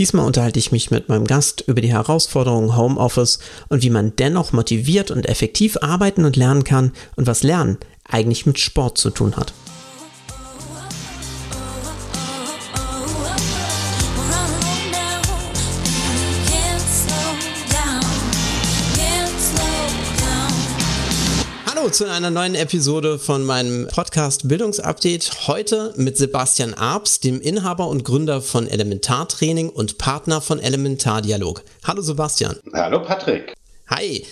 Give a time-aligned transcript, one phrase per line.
[0.00, 4.54] Diesmal unterhalte ich mich mit meinem Gast über die Herausforderungen Homeoffice und wie man dennoch
[4.54, 7.76] motiviert und effektiv arbeiten und lernen kann und was Lernen
[8.08, 9.52] eigentlich mit Sport zu tun hat.
[21.90, 25.48] Hallo zu einer neuen Episode von meinem Podcast Bildungsupdate.
[25.48, 31.64] Heute mit Sebastian Arps, dem Inhaber und Gründer von Elementartraining und Partner von Elementardialog.
[31.82, 32.54] Hallo Sebastian.
[32.72, 33.54] Hallo Patrick.
[33.88, 34.24] Hi.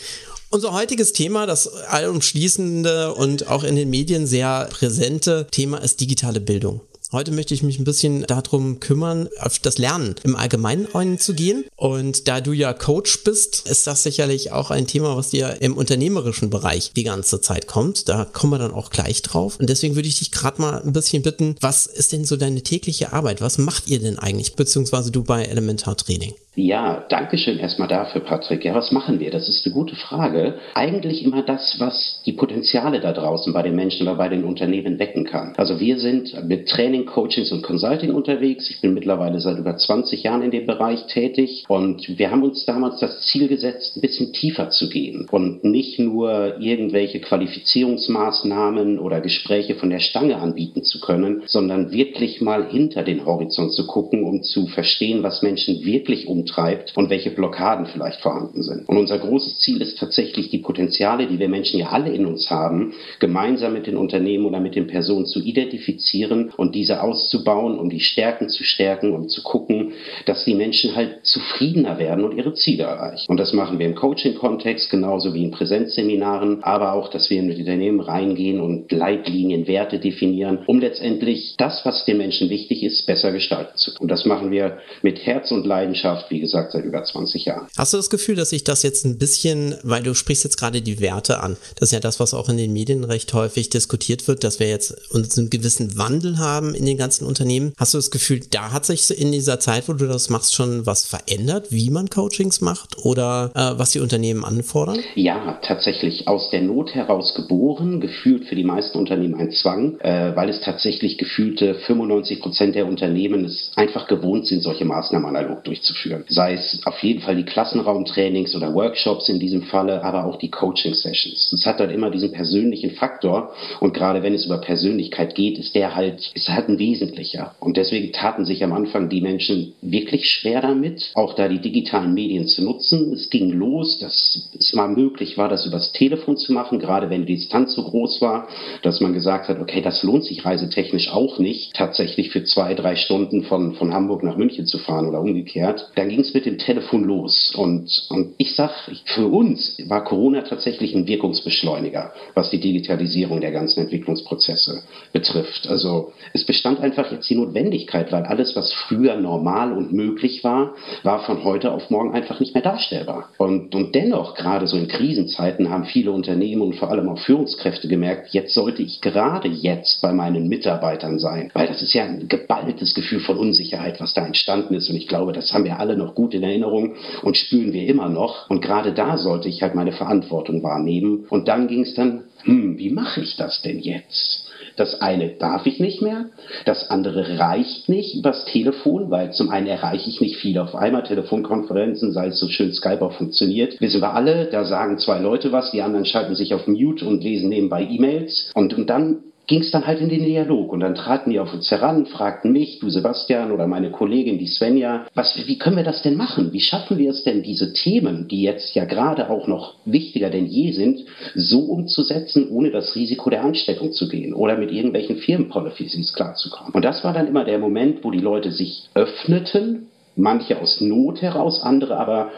[0.50, 6.38] Unser heutiges Thema, das allumschließende und auch in den Medien sehr präsente Thema ist digitale
[6.38, 6.80] Bildung.
[7.10, 11.64] Heute möchte ich mich ein bisschen darum kümmern, auf das Lernen im Allgemeinen einzugehen.
[11.74, 15.78] Und da du ja Coach bist, ist das sicherlich auch ein Thema, was dir im
[15.78, 18.10] unternehmerischen Bereich die ganze Zeit kommt.
[18.10, 19.58] Da kommen wir dann auch gleich drauf.
[19.58, 22.60] Und deswegen würde ich dich gerade mal ein bisschen bitten, was ist denn so deine
[22.60, 23.40] tägliche Arbeit?
[23.40, 26.34] Was macht ihr denn eigentlich, beziehungsweise du bei Elementar Training?
[26.60, 28.64] Ja, danke schön erstmal dafür, Patrick.
[28.64, 29.30] Ja, was machen wir?
[29.30, 30.58] Das ist eine gute Frage.
[30.74, 34.98] Eigentlich immer das, was die Potenziale da draußen bei den Menschen oder bei den Unternehmen
[34.98, 35.54] wecken kann.
[35.56, 38.70] Also wir sind mit Training, Coachings und Consulting unterwegs.
[38.70, 42.64] Ich bin mittlerweile seit über 20 Jahren in dem Bereich tätig und wir haben uns
[42.64, 49.20] damals das Ziel gesetzt, ein bisschen tiefer zu gehen und nicht nur irgendwelche Qualifizierungsmaßnahmen oder
[49.20, 54.24] Gespräche von der Stange anbieten zu können, sondern wirklich mal hinter den Horizont zu gucken,
[54.24, 58.88] um zu verstehen, was Menschen wirklich umtreibt treibt und welche Blockaden vielleicht vorhanden sind.
[58.88, 62.50] Und unser großes Ziel ist tatsächlich, die Potenziale, die wir Menschen ja alle in uns
[62.50, 67.90] haben, gemeinsam mit den Unternehmen oder mit den Personen zu identifizieren und diese auszubauen, um
[67.90, 69.92] die Stärken zu stärken, um zu gucken,
[70.26, 73.26] dass die Menschen halt zufriedener werden und ihre Ziele erreichen.
[73.28, 77.50] Und das machen wir im Coaching-Kontext genauso wie in Präsenzseminaren, aber auch, dass wir in
[77.50, 83.32] Unternehmen reingehen und Leitlinien, Werte definieren, um letztendlich das, was den Menschen wichtig ist, besser
[83.32, 84.02] gestalten zu können.
[84.02, 87.66] Und das machen wir mit Herz und Leidenschaft, wie gesagt, seit über 20 Jahren.
[87.76, 90.80] Hast du das Gefühl, dass sich das jetzt ein bisschen, weil du sprichst jetzt gerade
[90.80, 94.26] die Werte an, das ist ja das, was auch in den Medien recht häufig diskutiert
[94.28, 97.72] wird, dass wir jetzt uns einen gewissen Wandel haben in den ganzen Unternehmen.
[97.76, 100.86] Hast du das Gefühl, da hat sich in dieser Zeit, wo du das machst, schon
[100.86, 104.98] was verändert, wie man Coachings macht oder äh, was die Unternehmen anfordern?
[105.14, 110.34] Ja, tatsächlich aus der Not heraus geboren, gefühlt für die meisten Unternehmen ein Zwang, äh,
[110.34, 115.64] weil es tatsächlich gefühlte 95 Prozent der Unternehmen es einfach gewohnt sind, solche Maßnahmen analog
[115.64, 120.36] durchzuführen sei es auf jeden Fall die Klassenraumtrainings oder Workshops in diesem Falle, aber auch
[120.36, 121.52] die Coaching-Sessions.
[121.52, 125.74] Es hat halt immer diesen persönlichen Faktor und gerade wenn es über Persönlichkeit geht, ist
[125.74, 127.54] der halt, ist halt wesentlicher.
[127.60, 132.12] Und deswegen taten sich am Anfang die Menschen wirklich schwer damit, auch da die digitalen
[132.14, 133.12] Medien zu nutzen.
[133.14, 137.24] Es ging los, dass es mal möglich war, das übers Telefon zu machen, gerade wenn
[137.24, 138.48] die Distanz so groß war,
[138.82, 142.96] dass man gesagt hat, okay, das lohnt sich reisetechnisch auch nicht, tatsächlich für zwei, drei
[142.96, 145.90] Stunden von, von Hamburg nach München zu fahren oder umgekehrt.
[145.94, 147.52] Dann ging ging es mit dem Telefon los.
[147.54, 148.72] Und, und ich sage,
[149.04, 155.68] für uns war Corona tatsächlich ein Wirkungsbeschleuniger, was die Digitalisierung der ganzen Entwicklungsprozesse betrifft.
[155.68, 160.74] Also es bestand einfach jetzt die Notwendigkeit, weil alles, was früher normal und möglich war,
[161.04, 163.28] war von heute auf morgen einfach nicht mehr darstellbar.
[163.38, 167.86] Und, und dennoch, gerade so in Krisenzeiten, haben viele Unternehmen und vor allem auch Führungskräfte
[167.86, 171.52] gemerkt, jetzt sollte ich gerade jetzt bei meinen Mitarbeitern sein.
[171.54, 174.90] Weil das ist ja ein geballtes Gefühl von Unsicherheit, was da entstanden ist.
[174.90, 178.08] Und ich glaube, das haben wir alle noch gut in Erinnerung und spüren wir immer
[178.08, 178.50] noch.
[178.50, 181.24] Und gerade da sollte ich halt meine Verantwortung wahrnehmen.
[181.30, 184.47] Und dann ging es dann, hm, wie mache ich das denn jetzt?
[184.78, 186.26] Das eine darf ich nicht mehr,
[186.64, 191.02] das andere reicht nicht übers Telefon, weil zum einen erreiche ich nicht viele auf einmal.
[191.02, 195.52] Telefonkonferenzen, sei es so schön Skype auch funktioniert, wissen wir alle, da sagen zwei Leute
[195.52, 198.52] was, die anderen schalten sich auf Mute und lesen nebenbei E-Mails.
[198.54, 201.52] Und, und dann ging es dann halt in den Dialog und dann traten die auf
[201.52, 205.84] uns heran, fragten mich, du Sebastian oder meine Kollegin, die Svenja, was, wie können wir
[205.84, 206.52] das denn machen?
[206.52, 210.46] Wie schaffen wir es denn, diese Themen, die jetzt ja gerade auch noch wichtiger denn
[210.46, 211.00] je sind,
[211.34, 216.74] so umzusetzen, ohne das Risiko der Ansteckung zu gehen oder mit irgendwelchen Firmenpolicies klarzukommen?
[216.74, 221.22] Und das war dann immer der Moment, wo die Leute sich öffneten, manche aus Not
[221.22, 222.32] heraus, andere aber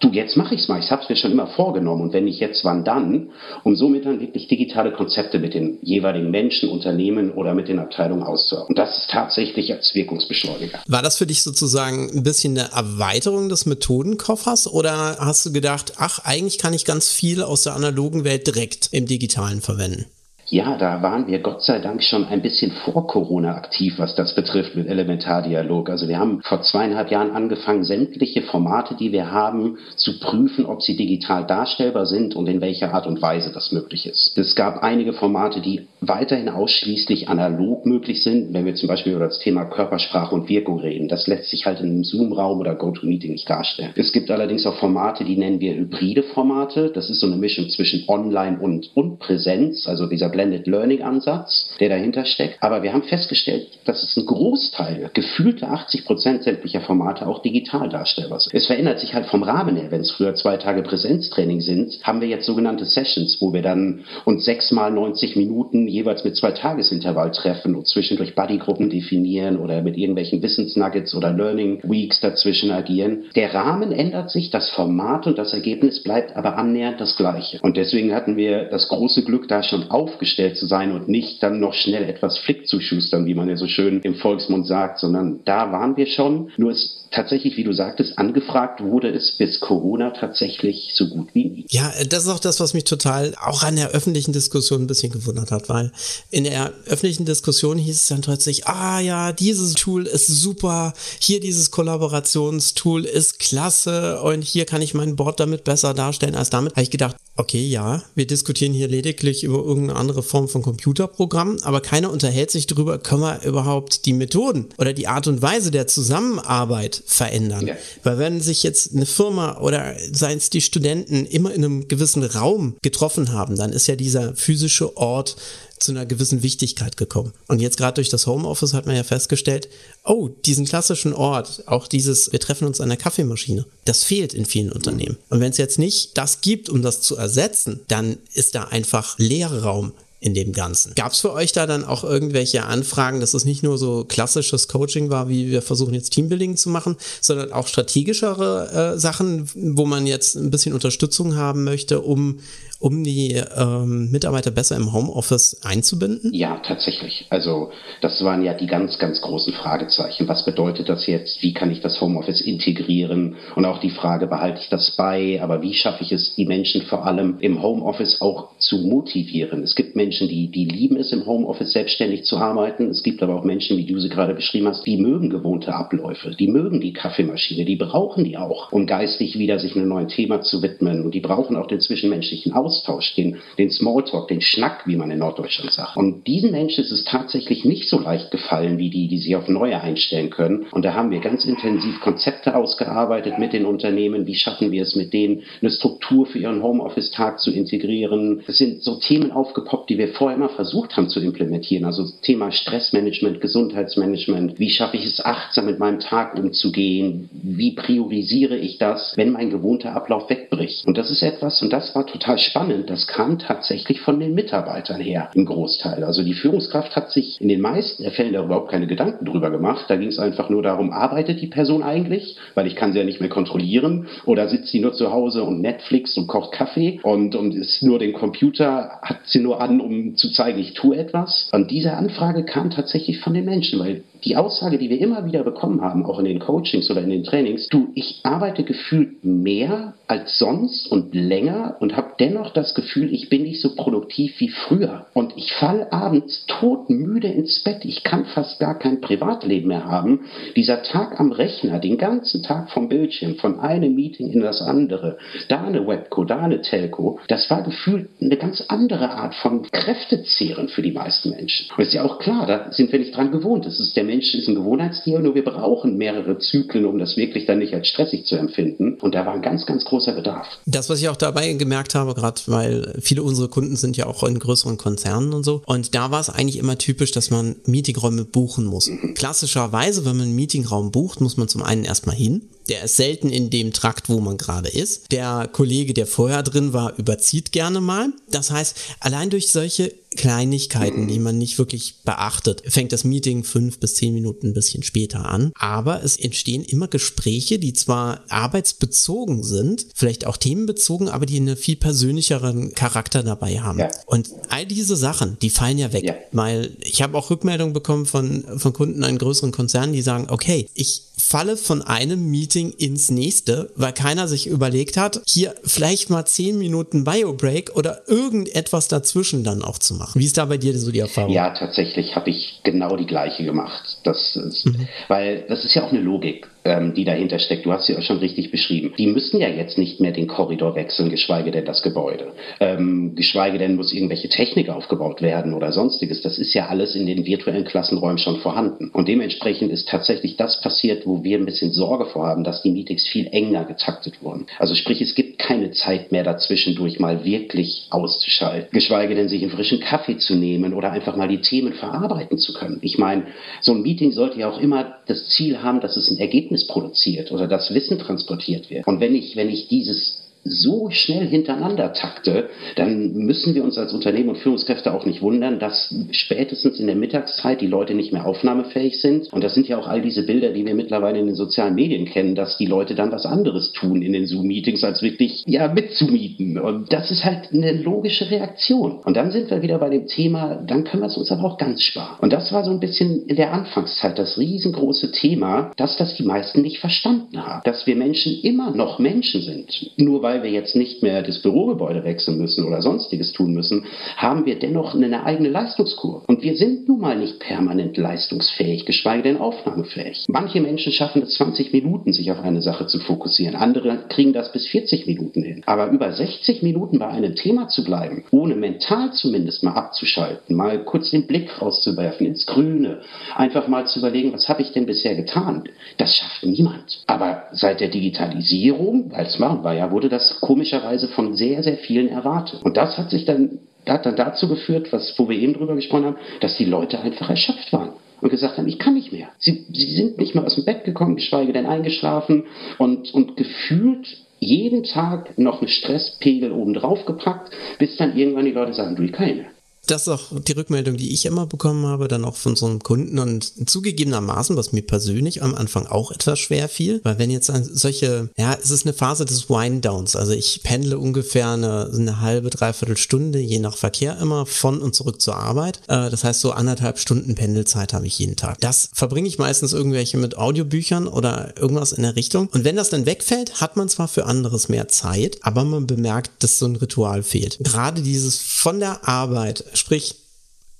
[0.00, 2.24] du, jetzt mache ich es mal, ich habe es mir schon immer vorgenommen und wenn
[2.24, 3.30] nicht jetzt, wann dann?
[3.64, 8.22] Um somit dann wirklich digitale Konzepte mit den jeweiligen Menschen, Unternehmen oder mit den Abteilungen
[8.22, 8.74] auszuarbeiten.
[8.74, 10.80] Und das ist tatsächlich als Wirkungsbeschleuniger.
[10.86, 15.94] War das für dich sozusagen ein bisschen eine Erweiterung des Methodenkoffers oder hast du gedacht,
[15.98, 20.06] ach, eigentlich kann ich ganz viel aus der analogen Welt direkt im digitalen verwenden?
[20.48, 24.36] Ja, da waren wir Gott sei Dank schon ein bisschen vor Corona aktiv, was das
[24.36, 25.90] betrifft mit Elementardialog.
[25.90, 30.82] Also wir haben vor zweieinhalb Jahren angefangen, sämtliche Formate, die wir haben, zu prüfen, ob
[30.82, 34.38] sie digital darstellbar sind und in welcher Art und Weise das möglich ist.
[34.38, 39.24] Es gab einige Formate, die weiterhin ausschließlich analog möglich sind, wenn wir zum Beispiel über
[39.24, 41.08] das Thema Körpersprache und Wirkung reden.
[41.08, 43.90] Das lässt sich halt in einem Zoom-Raum oder GoToMeeting nicht darstellen.
[43.96, 46.92] Es gibt allerdings auch Formate, die nennen wir hybride Formate.
[46.94, 51.64] Das ist so eine Mischung zwischen Online und, und Präsenz, also dieser Blended Learning Ansatz,
[51.80, 52.62] der dahinter steckt.
[52.62, 57.88] Aber wir haben festgestellt, dass es ein Großteil, gefühlte 80 Prozent sämtlicher Formate auch digital
[57.88, 58.54] darstellbar sind.
[58.54, 59.90] Es verändert sich halt vom Rahmen her.
[59.90, 64.04] Wenn es früher zwei Tage Präsenztraining sind, haben wir jetzt sogenannte Sessions, wo wir dann
[64.24, 69.96] uns sechsmal 90 Minuten jeweils mit zwei Tagesintervall treffen und zwischendurch Bodygruppen definieren oder mit
[69.96, 73.24] irgendwelchen Wissensnuggets oder Learning Weeks dazwischen agieren.
[73.34, 77.58] Der Rahmen ändert sich, das Format und das Ergebnis bleibt aber annähernd das gleiche.
[77.62, 81.60] Und deswegen hatten wir das große Glück, da schon aufgestellt zu sein und nicht dann
[81.66, 85.40] noch schnell etwas Flick zu schustern, wie man ja so schön im Volksmund sagt, sondern
[85.44, 86.52] da waren wir schon.
[86.56, 91.44] Nur es tatsächlich, wie du sagtest, angefragt wurde es bis Corona tatsächlich so gut wie
[91.44, 91.66] nie.
[91.70, 95.12] Ja, das ist auch das, was mich total auch an der öffentlichen Diskussion ein bisschen
[95.12, 95.92] gewundert hat, weil
[96.30, 101.40] in der öffentlichen Diskussion hieß es dann plötzlich, ah ja, dieses Tool ist super, hier
[101.40, 106.72] dieses Kollaborationstool ist klasse und hier kann ich mein Board damit besser darstellen als damit.
[106.72, 111.58] Habe ich gedacht, okay, ja, wir diskutieren hier lediglich über irgendeine andere Form von Computerprogramm,
[111.62, 115.70] aber keiner unterhält sich darüber, können wir überhaupt die Methoden oder die Art und Weise
[115.70, 117.66] der Zusammenarbeit verändern.
[117.66, 117.76] Ja.
[118.02, 122.22] Weil wenn sich jetzt eine Firma oder seien es die Studenten immer in einem gewissen
[122.22, 125.36] Raum getroffen haben, dann ist ja dieser physische Ort
[125.78, 127.32] zu einer gewissen Wichtigkeit gekommen.
[127.48, 129.68] Und jetzt gerade durch das Homeoffice hat man ja festgestellt,
[130.04, 134.46] oh, diesen klassischen Ort, auch dieses, wir treffen uns an der Kaffeemaschine, das fehlt in
[134.46, 135.18] vielen Unternehmen.
[135.28, 139.18] Und wenn es jetzt nicht das gibt, um das zu ersetzen, dann ist da einfach
[139.18, 139.92] Leerraum
[140.26, 140.92] in dem Ganzen.
[140.96, 144.66] Gab es für euch da dann auch irgendwelche Anfragen, dass es nicht nur so klassisches
[144.66, 149.86] Coaching war, wie wir versuchen jetzt Teambuilding zu machen, sondern auch strategischere äh, Sachen, wo
[149.86, 152.40] man jetzt ein bisschen Unterstützung haben möchte, um
[152.78, 156.32] um die ähm, Mitarbeiter besser im Homeoffice einzubinden?
[156.34, 157.26] Ja, tatsächlich.
[157.30, 157.70] Also
[158.00, 160.28] das waren ja die ganz, ganz großen Fragezeichen.
[160.28, 161.42] Was bedeutet das jetzt?
[161.42, 163.36] Wie kann ich das Homeoffice integrieren?
[163.54, 165.40] Und auch die Frage, behalte ich das bei?
[165.42, 169.62] Aber wie schaffe ich es, die Menschen vor allem im Homeoffice auch zu motivieren?
[169.62, 172.90] Es gibt Menschen, die, die lieben es, im Homeoffice selbstständig zu arbeiten.
[172.90, 176.30] Es gibt aber auch Menschen, wie du sie gerade beschrieben hast, die mögen gewohnte Abläufe.
[176.30, 177.64] Die mögen die Kaffeemaschine.
[177.64, 181.04] Die brauchen die auch, um geistig wieder sich einem neuen Thema zu widmen.
[181.04, 182.65] Und die brauchen auch den zwischenmenschlichen Austausch.
[182.66, 185.96] Austausch, den, den Smalltalk, den Schnack, wie man in Norddeutschland sagt.
[185.96, 189.46] Und diesen Menschen ist es tatsächlich nicht so leicht gefallen, wie die, die sich auf
[189.46, 190.66] Neue einstellen können.
[190.72, 194.26] Und da haben wir ganz intensiv Konzepte ausgearbeitet mit den Unternehmen.
[194.26, 198.42] Wie schaffen wir es mit denen, eine Struktur für ihren Homeoffice-Tag zu integrieren?
[198.48, 201.84] Es sind so Themen aufgepoppt, die wir vorher immer versucht haben zu implementieren.
[201.84, 204.58] Also Thema Stressmanagement, Gesundheitsmanagement.
[204.58, 207.30] Wie schaffe ich es achtsam mit meinem Tag umzugehen?
[207.32, 210.84] Wie priorisiere ich das, wenn mein gewohnter Ablauf wegbricht?
[210.84, 214.34] Und das ist etwas, und das war total spannend spannend, das kam tatsächlich von den
[214.34, 216.02] Mitarbeitern her im Großteil.
[216.04, 219.84] Also die Führungskraft hat sich in den meisten Fällen da überhaupt keine Gedanken drüber gemacht.
[219.88, 223.04] Da ging es einfach nur darum, arbeitet die Person eigentlich, weil ich kann sie ja
[223.04, 227.34] nicht mehr kontrollieren, oder sitzt sie nur zu Hause und Netflix und kocht Kaffee und,
[227.34, 231.50] und ist nur den Computer, hat sie nur an, um zu zeigen, ich tue etwas.
[231.52, 235.42] Und diese Anfrage kam tatsächlich von den Menschen, weil die Aussage, die wir immer wieder
[235.42, 239.94] bekommen haben, auch in den Coachings oder in den Trainings, du, ich arbeite gefühlt mehr
[240.06, 244.48] als sonst und länger und habe dennoch das Gefühl, ich bin nicht so produktiv wie
[244.48, 245.06] früher.
[245.14, 247.84] Und ich falle abends todmüde ins Bett.
[247.84, 250.26] Ich kann fast gar kein Privatleben mehr haben.
[250.54, 255.18] Dieser Tag am Rechner, den ganzen Tag vom Bildschirm, von einem Meeting in das andere,
[255.48, 260.68] da eine Webco, da eine Telco, das war gefühlt eine ganz andere Art von Kräftezehren
[260.68, 261.66] für die meisten Menschen.
[261.76, 263.66] Und ist ja auch klar, da sind wir nicht dran gewohnt.
[263.66, 267.46] Das ist der Mensch ist ein Gewohnheitstier, nur wir brauchen mehrere Zyklen, um das wirklich
[267.46, 268.94] dann nicht als stressig zu empfinden.
[269.00, 270.46] Und da war ein ganz, ganz großer Bedarf.
[270.66, 274.22] Das, was ich auch dabei gemerkt habe, gerade weil viele unserer Kunden sind ja auch
[274.22, 275.62] in größeren Konzernen und so.
[275.66, 278.88] Und da war es eigentlich immer typisch, dass man Meetingräume buchen muss.
[278.88, 279.14] Mhm.
[279.14, 282.42] Klassischerweise, wenn man einen Meetingraum bucht, muss man zum einen erstmal hin.
[282.68, 285.12] Der ist selten in dem Trakt, wo man gerade ist.
[285.12, 288.08] Der Kollege, der vorher drin war, überzieht gerne mal.
[288.30, 293.78] Das heißt, allein durch solche Kleinigkeiten, die man nicht wirklich beachtet, fängt das Meeting fünf
[293.78, 295.52] bis zehn Minuten ein bisschen später an.
[295.54, 301.56] Aber es entstehen immer Gespräche, die zwar arbeitsbezogen sind, vielleicht auch themenbezogen, aber die einen
[301.56, 303.78] viel persönlicheren Charakter dabei haben.
[303.78, 303.90] Ja.
[304.06, 306.14] Und all diese Sachen, die fallen ja weg, ja.
[306.32, 310.68] weil ich habe auch Rückmeldungen bekommen von, von Kunden in größeren Konzernen, die sagen, okay,
[310.74, 316.24] ich falle von einem Meeting ins nächste, weil keiner sich überlegt hat, hier vielleicht mal
[316.26, 320.20] zehn Minuten Biobreak oder irgendetwas dazwischen dann auch zu machen.
[320.20, 321.32] Wie ist da bei dir so die Erfahrung?
[321.32, 323.98] Ja, tatsächlich habe ich genau die gleiche gemacht.
[324.04, 324.88] Das ist, mhm.
[325.08, 327.64] Weil das ist ja auch eine Logik ähm, die dahinter steckt.
[327.64, 328.92] Du hast sie auch schon richtig beschrieben.
[328.98, 332.32] Die müssen ja jetzt nicht mehr den Korridor wechseln, geschweige denn das Gebäude.
[332.60, 336.22] Ähm, geschweige denn muss irgendwelche Technik aufgebaut werden oder sonstiges.
[336.22, 338.90] Das ist ja alles in den virtuellen Klassenräumen schon vorhanden.
[338.92, 343.06] Und dementsprechend ist tatsächlich das passiert, wo wir ein bisschen Sorge vorhaben, dass die Meetings
[343.06, 344.46] viel enger getaktet wurden.
[344.58, 348.70] Also sprich, es gibt keine Zeit mehr dazwischendurch mal wirklich auszuschalten.
[348.72, 352.52] Geschweige denn sich einen frischen Kaffee zu nehmen oder einfach mal die Themen verarbeiten zu
[352.52, 352.78] können.
[352.82, 353.26] Ich meine,
[353.60, 357.32] so ein Meeting sollte ja auch immer das Ziel haben, dass es ein Ergebnis produziert
[357.32, 358.86] oder das Wissen transportiert wird.
[358.86, 363.92] Und wenn ich, wenn ich dieses so schnell hintereinander takte, dann müssen wir uns als
[363.92, 368.26] Unternehmen und Führungskräfte auch nicht wundern, dass spätestens in der Mittagszeit die Leute nicht mehr
[368.26, 369.32] aufnahmefähig sind.
[369.32, 372.06] Und das sind ja auch all diese Bilder, die wir mittlerweile in den sozialen Medien
[372.06, 376.58] kennen, dass die Leute dann was anderes tun in den Zoom-Meetings, als wirklich ja mitzumieten.
[376.58, 379.00] Und das ist halt eine logische Reaktion.
[379.04, 381.58] Und dann sind wir wieder bei dem Thema, dann können wir es uns aber auch
[381.58, 382.18] ganz sparen.
[382.20, 386.24] Und das war so ein bisschen in der Anfangszeit das riesengroße Thema, dass das die
[386.24, 387.62] meisten nicht verstanden haben.
[387.64, 389.92] Dass wir Menschen immer noch Menschen sind.
[389.96, 393.86] Nur weil weil wir jetzt nicht mehr das Bürogebäude wechseln müssen oder sonstiges tun müssen,
[394.16, 396.26] haben wir dennoch eine eigene Leistungskurve.
[396.26, 400.26] Und wir sind nun mal nicht permanent leistungsfähig, geschweige denn aufnahmefähig.
[400.28, 403.56] Manche Menschen schaffen es 20 Minuten, sich auf eine Sache zu fokussieren.
[403.56, 405.62] Andere kriegen das bis 40 Minuten hin.
[405.64, 410.84] Aber über 60 Minuten bei einem Thema zu bleiben, ohne mental zumindest mal abzuschalten, mal
[410.84, 413.00] kurz den Blick rauszuwerfen ins Grüne,
[413.34, 415.64] einfach mal zu überlegen, was habe ich denn bisher getan,
[415.96, 417.02] das schafft niemand.
[417.06, 422.08] Aber seit der Digitalisierung, es machen wir ja, wurde das komischerweise von sehr, sehr vielen
[422.08, 422.62] erwartet.
[422.62, 426.06] Und das hat sich dann, hat dann dazu geführt, was, wo wir eben drüber gesprochen
[426.06, 427.90] haben, dass die Leute einfach erschöpft waren
[428.20, 429.28] und gesagt haben, ich kann nicht mehr.
[429.38, 432.44] Sie, sie sind nicht mehr aus dem Bett gekommen, geschweige denn eingeschlafen
[432.78, 434.06] und, und gefühlt
[434.38, 439.02] jeden Tag noch einen Stresspegel oben drauf gepackt, bis dann irgendwann die Leute sagen, du,
[439.02, 439.55] ich kann nicht mehr
[439.86, 442.82] das ist auch die Rückmeldung, die ich immer bekommen habe, dann auch von so einem
[442.82, 447.52] Kunden und zugegebenermaßen, was mir persönlich am Anfang auch etwas schwer fiel, weil wenn jetzt
[447.72, 452.50] solche, ja, es ist eine Phase des Wind-Downs, also ich pendle ungefähr eine, eine halbe,
[452.50, 455.80] dreiviertel Stunde, je nach Verkehr immer, von und zurück zur Arbeit.
[455.88, 458.60] Äh, das heißt, so anderthalb Stunden Pendelzeit habe ich jeden Tag.
[458.60, 462.48] Das verbringe ich meistens irgendwelche mit Audiobüchern oder irgendwas in der Richtung.
[462.52, 466.30] Und wenn das dann wegfällt, hat man zwar für anderes mehr Zeit, aber man bemerkt,
[466.42, 467.58] dass so ein Ritual fehlt.
[467.60, 470.16] Gerade dieses von der Arbeit Sprich,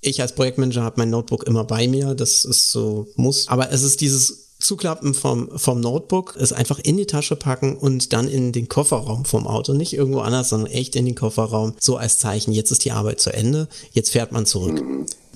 [0.01, 3.47] ich als Projektmanager habe mein Notebook immer bei mir, das ist so muss.
[3.47, 8.13] Aber es ist dieses Zuklappen vom, vom Notebook, es einfach in die Tasche packen und
[8.13, 9.73] dann in den Kofferraum vom Auto.
[9.73, 11.73] Nicht irgendwo anders, sondern echt in den Kofferraum.
[11.79, 14.83] So als Zeichen, jetzt ist die Arbeit zu Ende, jetzt fährt man zurück.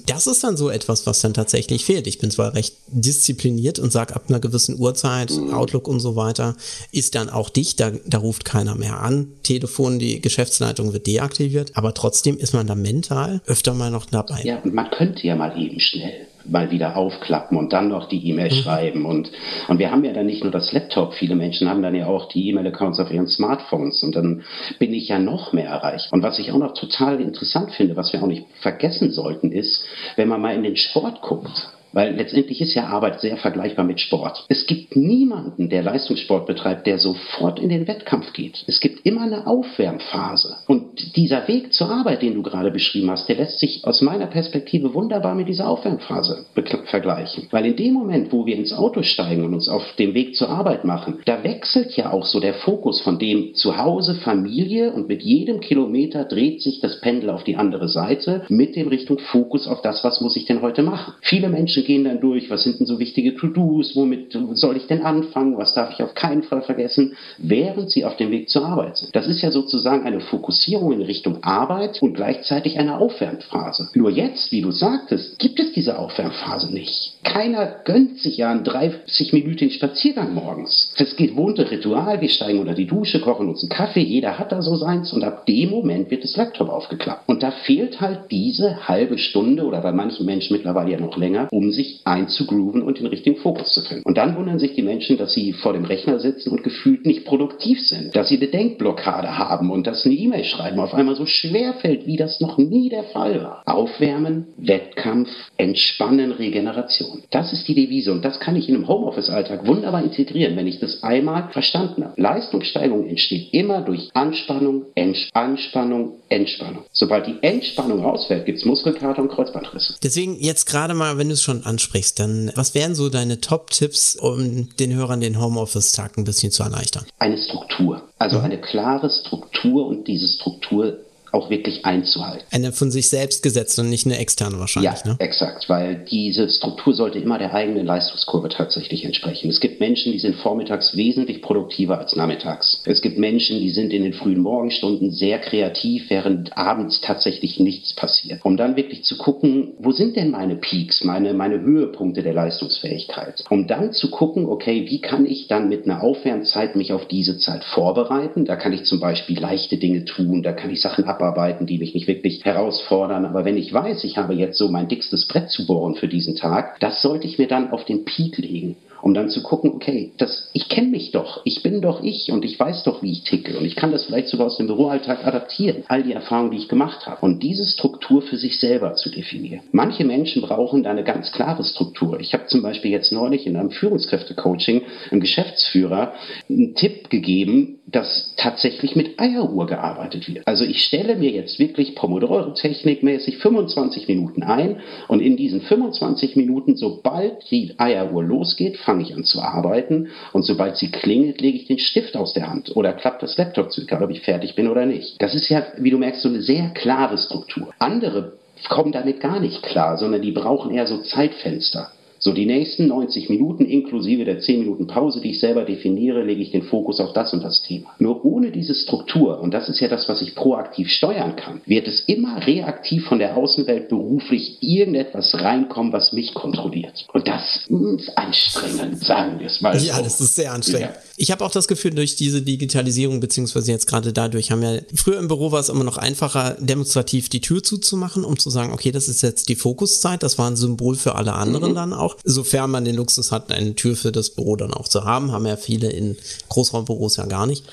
[0.08, 2.08] Das ist dann so etwas, was dann tatsächlich fehlt.
[2.08, 5.32] Ich bin zwar recht diszipliniert und sage ab einer gewissen Uhrzeit.
[5.32, 6.56] Outlook und so weiter,
[6.92, 9.28] ist dann auch dicht, da, da ruft keiner mehr an.
[9.44, 14.42] Telefon, die Geschäftsleitung wird deaktiviert, aber trotzdem ist man da mental öfter mal noch dabei.
[14.44, 18.30] Ja, und man könnte ja mal eben schnell mal wieder aufklappen und dann noch die
[18.30, 18.56] E-Mail mhm.
[18.56, 19.06] schreiben.
[19.06, 19.32] Und,
[19.68, 22.30] und wir haben ja dann nicht nur das Laptop, viele Menschen haben dann ja auch
[22.30, 24.44] die E-Mail-Accounts auf ihren Smartphones und dann
[24.80, 26.12] bin ich ja noch mehr erreicht.
[26.12, 29.86] Und was ich auch noch total interessant finde, was wir auch nicht vergessen sollten, ist,
[30.16, 34.00] wenn man mal in den Sport guckt, weil letztendlich ist ja Arbeit sehr vergleichbar mit
[34.00, 34.46] Sport.
[34.48, 38.64] Es gibt niemanden, der Leistungssport betreibt, der sofort in den Wettkampf geht.
[38.68, 40.58] Es gibt immer eine Aufwärmphase.
[40.68, 44.28] Und dieser Weg zur Arbeit, den du gerade beschrieben hast, der lässt sich aus meiner
[44.28, 46.46] Perspektive wunderbar mit dieser Aufwärmphase
[46.86, 47.48] vergleichen.
[47.52, 50.50] Weil in dem Moment, wo wir ins Auto steigen und uns auf dem Weg zur
[50.50, 55.24] Arbeit machen, da wechselt ja auch so der Fokus von dem Zuhause, Familie und mit
[55.24, 59.82] jedem Kilometer dreht sich das Pendel auf die andere Seite mit dem Richtung Fokus auf
[59.82, 61.14] das, was muss ich denn heute machen.
[61.22, 65.02] Viele Menschen gehen dann durch, was sind denn so wichtige To-Dos, womit soll ich denn
[65.02, 68.91] anfangen, was darf ich auf keinen Fall vergessen, während sie auf dem Weg zur Arbeit
[68.98, 69.16] sind.
[69.16, 73.90] Das ist ja sozusagen eine Fokussierung in Richtung Arbeit und gleichzeitig eine Aufwärmphase.
[73.94, 77.14] Nur jetzt, wie du sagtest, gibt es diese Aufwärmphase nicht.
[77.24, 80.94] Keiner gönnt sich ja einen 30-minütigen Spaziergang morgens.
[80.98, 84.62] Das gewohnte Ritual, wir steigen unter die Dusche, kochen uns einen Kaffee, jeder hat da
[84.62, 87.28] so seins und ab dem Moment wird das Laptop aufgeklappt.
[87.28, 91.48] Und da fehlt halt diese halbe Stunde oder bei manchen Menschen mittlerweile ja noch länger,
[91.52, 94.04] um sich einzugrooven und den richtigen Fokus zu finden.
[94.04, 97.26] Und dann wundern sich die Menschen, dass sie vor dem Rechner sitzen und gefühlt nicht
[97.26, 98.48] produktiv sind, dass sie eine
[98.82, 102.58] Denkblockade haben und dass eine E-Mail schreiben auf einmal so schwer fällt, wie das noch
[102.58, 103.62] nie der Fall war.
[103.66, 107.24] Aufwärmen, Wettkampf, Entspannen, Regeneration.
[107.30, 110.80] Das ist die Devise und das kann ich in einem Homeoffice-Alltag wunderbar integrieren, wenn ich
[110.80, 112.20] das einmal verstanden habe.
[112.20, 114.86] Leistungssteigerung entsteht immer durch Anspannung,
[115.34, 116.84] Anspannung, Entspannung.
[116.92, 119.96] Sobald die Entspannung rausfällt, gibt es Muskelkater und Kreuzbandrisse.
[120.04, 124.16] Deswegen jetzt gerade mal, wenn du es schon ansprichst, dann was wären so deine Top-Tipps,
[124.16, 127.06] um den Hörern den Homeoffice-Tag ein bisschen zu erleichtern?
[127.20, 128.02] Eine Struktur.
[128.22, 128.46] Also mhm.
[128.46, 131.00] eine klare Struktur und diese Struktur
[131.32, 132.46] auch wirklich einzuhalten.
[132.52, 134.92] Eine von sich selbst gesetzt und nicht eine externe wahrscheinlich.
[135.06, 135.16] Ja, ne?
[135.20, 139.50] exakt, weil diese Struktur sollte immer der eigenen Leistungskurve tatsächlich entsprechen.
[139.50, 142.82] Es gibt Menschen, die sind vormittags wesentlich produktiver als nachmittags.
[142.86, 147.94] Es gibt Menschen, die sind in den frühen Morgenstunden sehr kreativ, während abends tatsächlich nichts
[147.94, 148.42] passiert.
[148.44, 153.44] Um dann wirklich zu gucken, wo sind denn meine Peaks, meine, meine Höhepunkte der Leistungsfähigkeit?
[153.50, 157.38] Um dann zu gucken, okay, wie kann ich dann mit einer Aufwärmzeit mich auf diese
[157.38, 158.46] Zeit vorbereiten?
[158.46, 161.78] Da kann ich zum Beispiel leichte Dinge tun, da kann ich Sachen ab abarbeiten, die
[161.78, 163.26] mich nicht wirklich herausfordern.
[163.26, 166.36] Aber wenn ich weiß, ich habe jetzt so mein dickstes Brett zu bohren für diesen
[166.36, 170.14] Tag, das sollte ich mir dann auf den Peak legen um dann zu gucken, okay,
[170.18, 173.24] das, ich kenne mich doch, ich bin doch ich und ich weiß doch, wie ich
[173.24, 176.58] ticke und ich kann das vielleicht sogar aus dem Büroalltag adaptieren, all die Erfahrungen, die
[176.58, 179.62] ich gemacht habe und diese Struktur für sich selber zu definieren.
[179.72, 182.20] Manche Menschen brauchen da eine ganz klare Struktur.
[182.20, 184.82] Ich habe zum Beispiel jetzt neulich in einem Führungskräftecoaching
[185.12, 186.14] einem Geschäftsführer
[186.50, 190.48] einen Tipp gegeben, dass tatsächlich mit Eieruhr gearbeitet wird.
[190.48, 196.36] Also ich stelle mir jetzt wirklich Pomodoro-Technik mäßig 25 Minuten ein und in diesen 25
[196.36, 201.68] Minuten, sobald die Eieruhr losgeht, ich an zu arbeiten und sobald sie klingelt, lege ich
[201.68, 204.68] den Stift aus der Hand oder klappt das Laptop zu, egal ob ich fertig bin
[204.68, 205.22] oder nicht.
[205.22, 207.74] Das ist ja, wie du merkst, so eine sehr klare Struktur.
[207.80, 208.34] Andere
[208.68, 211.92] kommen damit gar nicht klar, sondern die brauchen eher so Zeitfenster.
[212.24, 216.44] So, die nächsten 90 Minuten inklusive der 10 Minuten Pause, die ich selber definiere, lege
[216.44, 217.96] ich den Fokus auf das und das Thema.
[217.98, 221.88] Nur ohne diese Struktur, und das ist ja das, was ich proaktiv steuern kann, wird
[221.88, 227.08] es immer reaktiv von der Außenwelt beruflich irgendetwas reinkommen, was mich kontrolliert.
[227.12, 229.76] Und das ist anstrengend, sagen wir es mal.
[229.82, 230.04] Ja, so.
[230.04, 230.92] das ist sehr anstrengend.
[230.92, 231.02] Ja.
[231.18, 235.20] Ich habe auch das Gefühl, durch diese Digitalisierung, beziehungsweise jetzt gerade dadurch, haben wir, früher
[235.20, 238.92] im Büro war es immer noch einfacher, demonstrativ die Tür zuzumachen, um zu sagen, okay,
[238.92, 241.76] das ist jetzt die Fokuszeit, das war ein Symbol für alle anderen mhm.
[241.76, 244.88] dann auch auch, sofern man den Luxus hat, eine Tür für das Büro dann auch
[244.88, 246.18] zu haben, haben ja viele in
[246.50, 247.66] Großraumbüros ja gar nicht.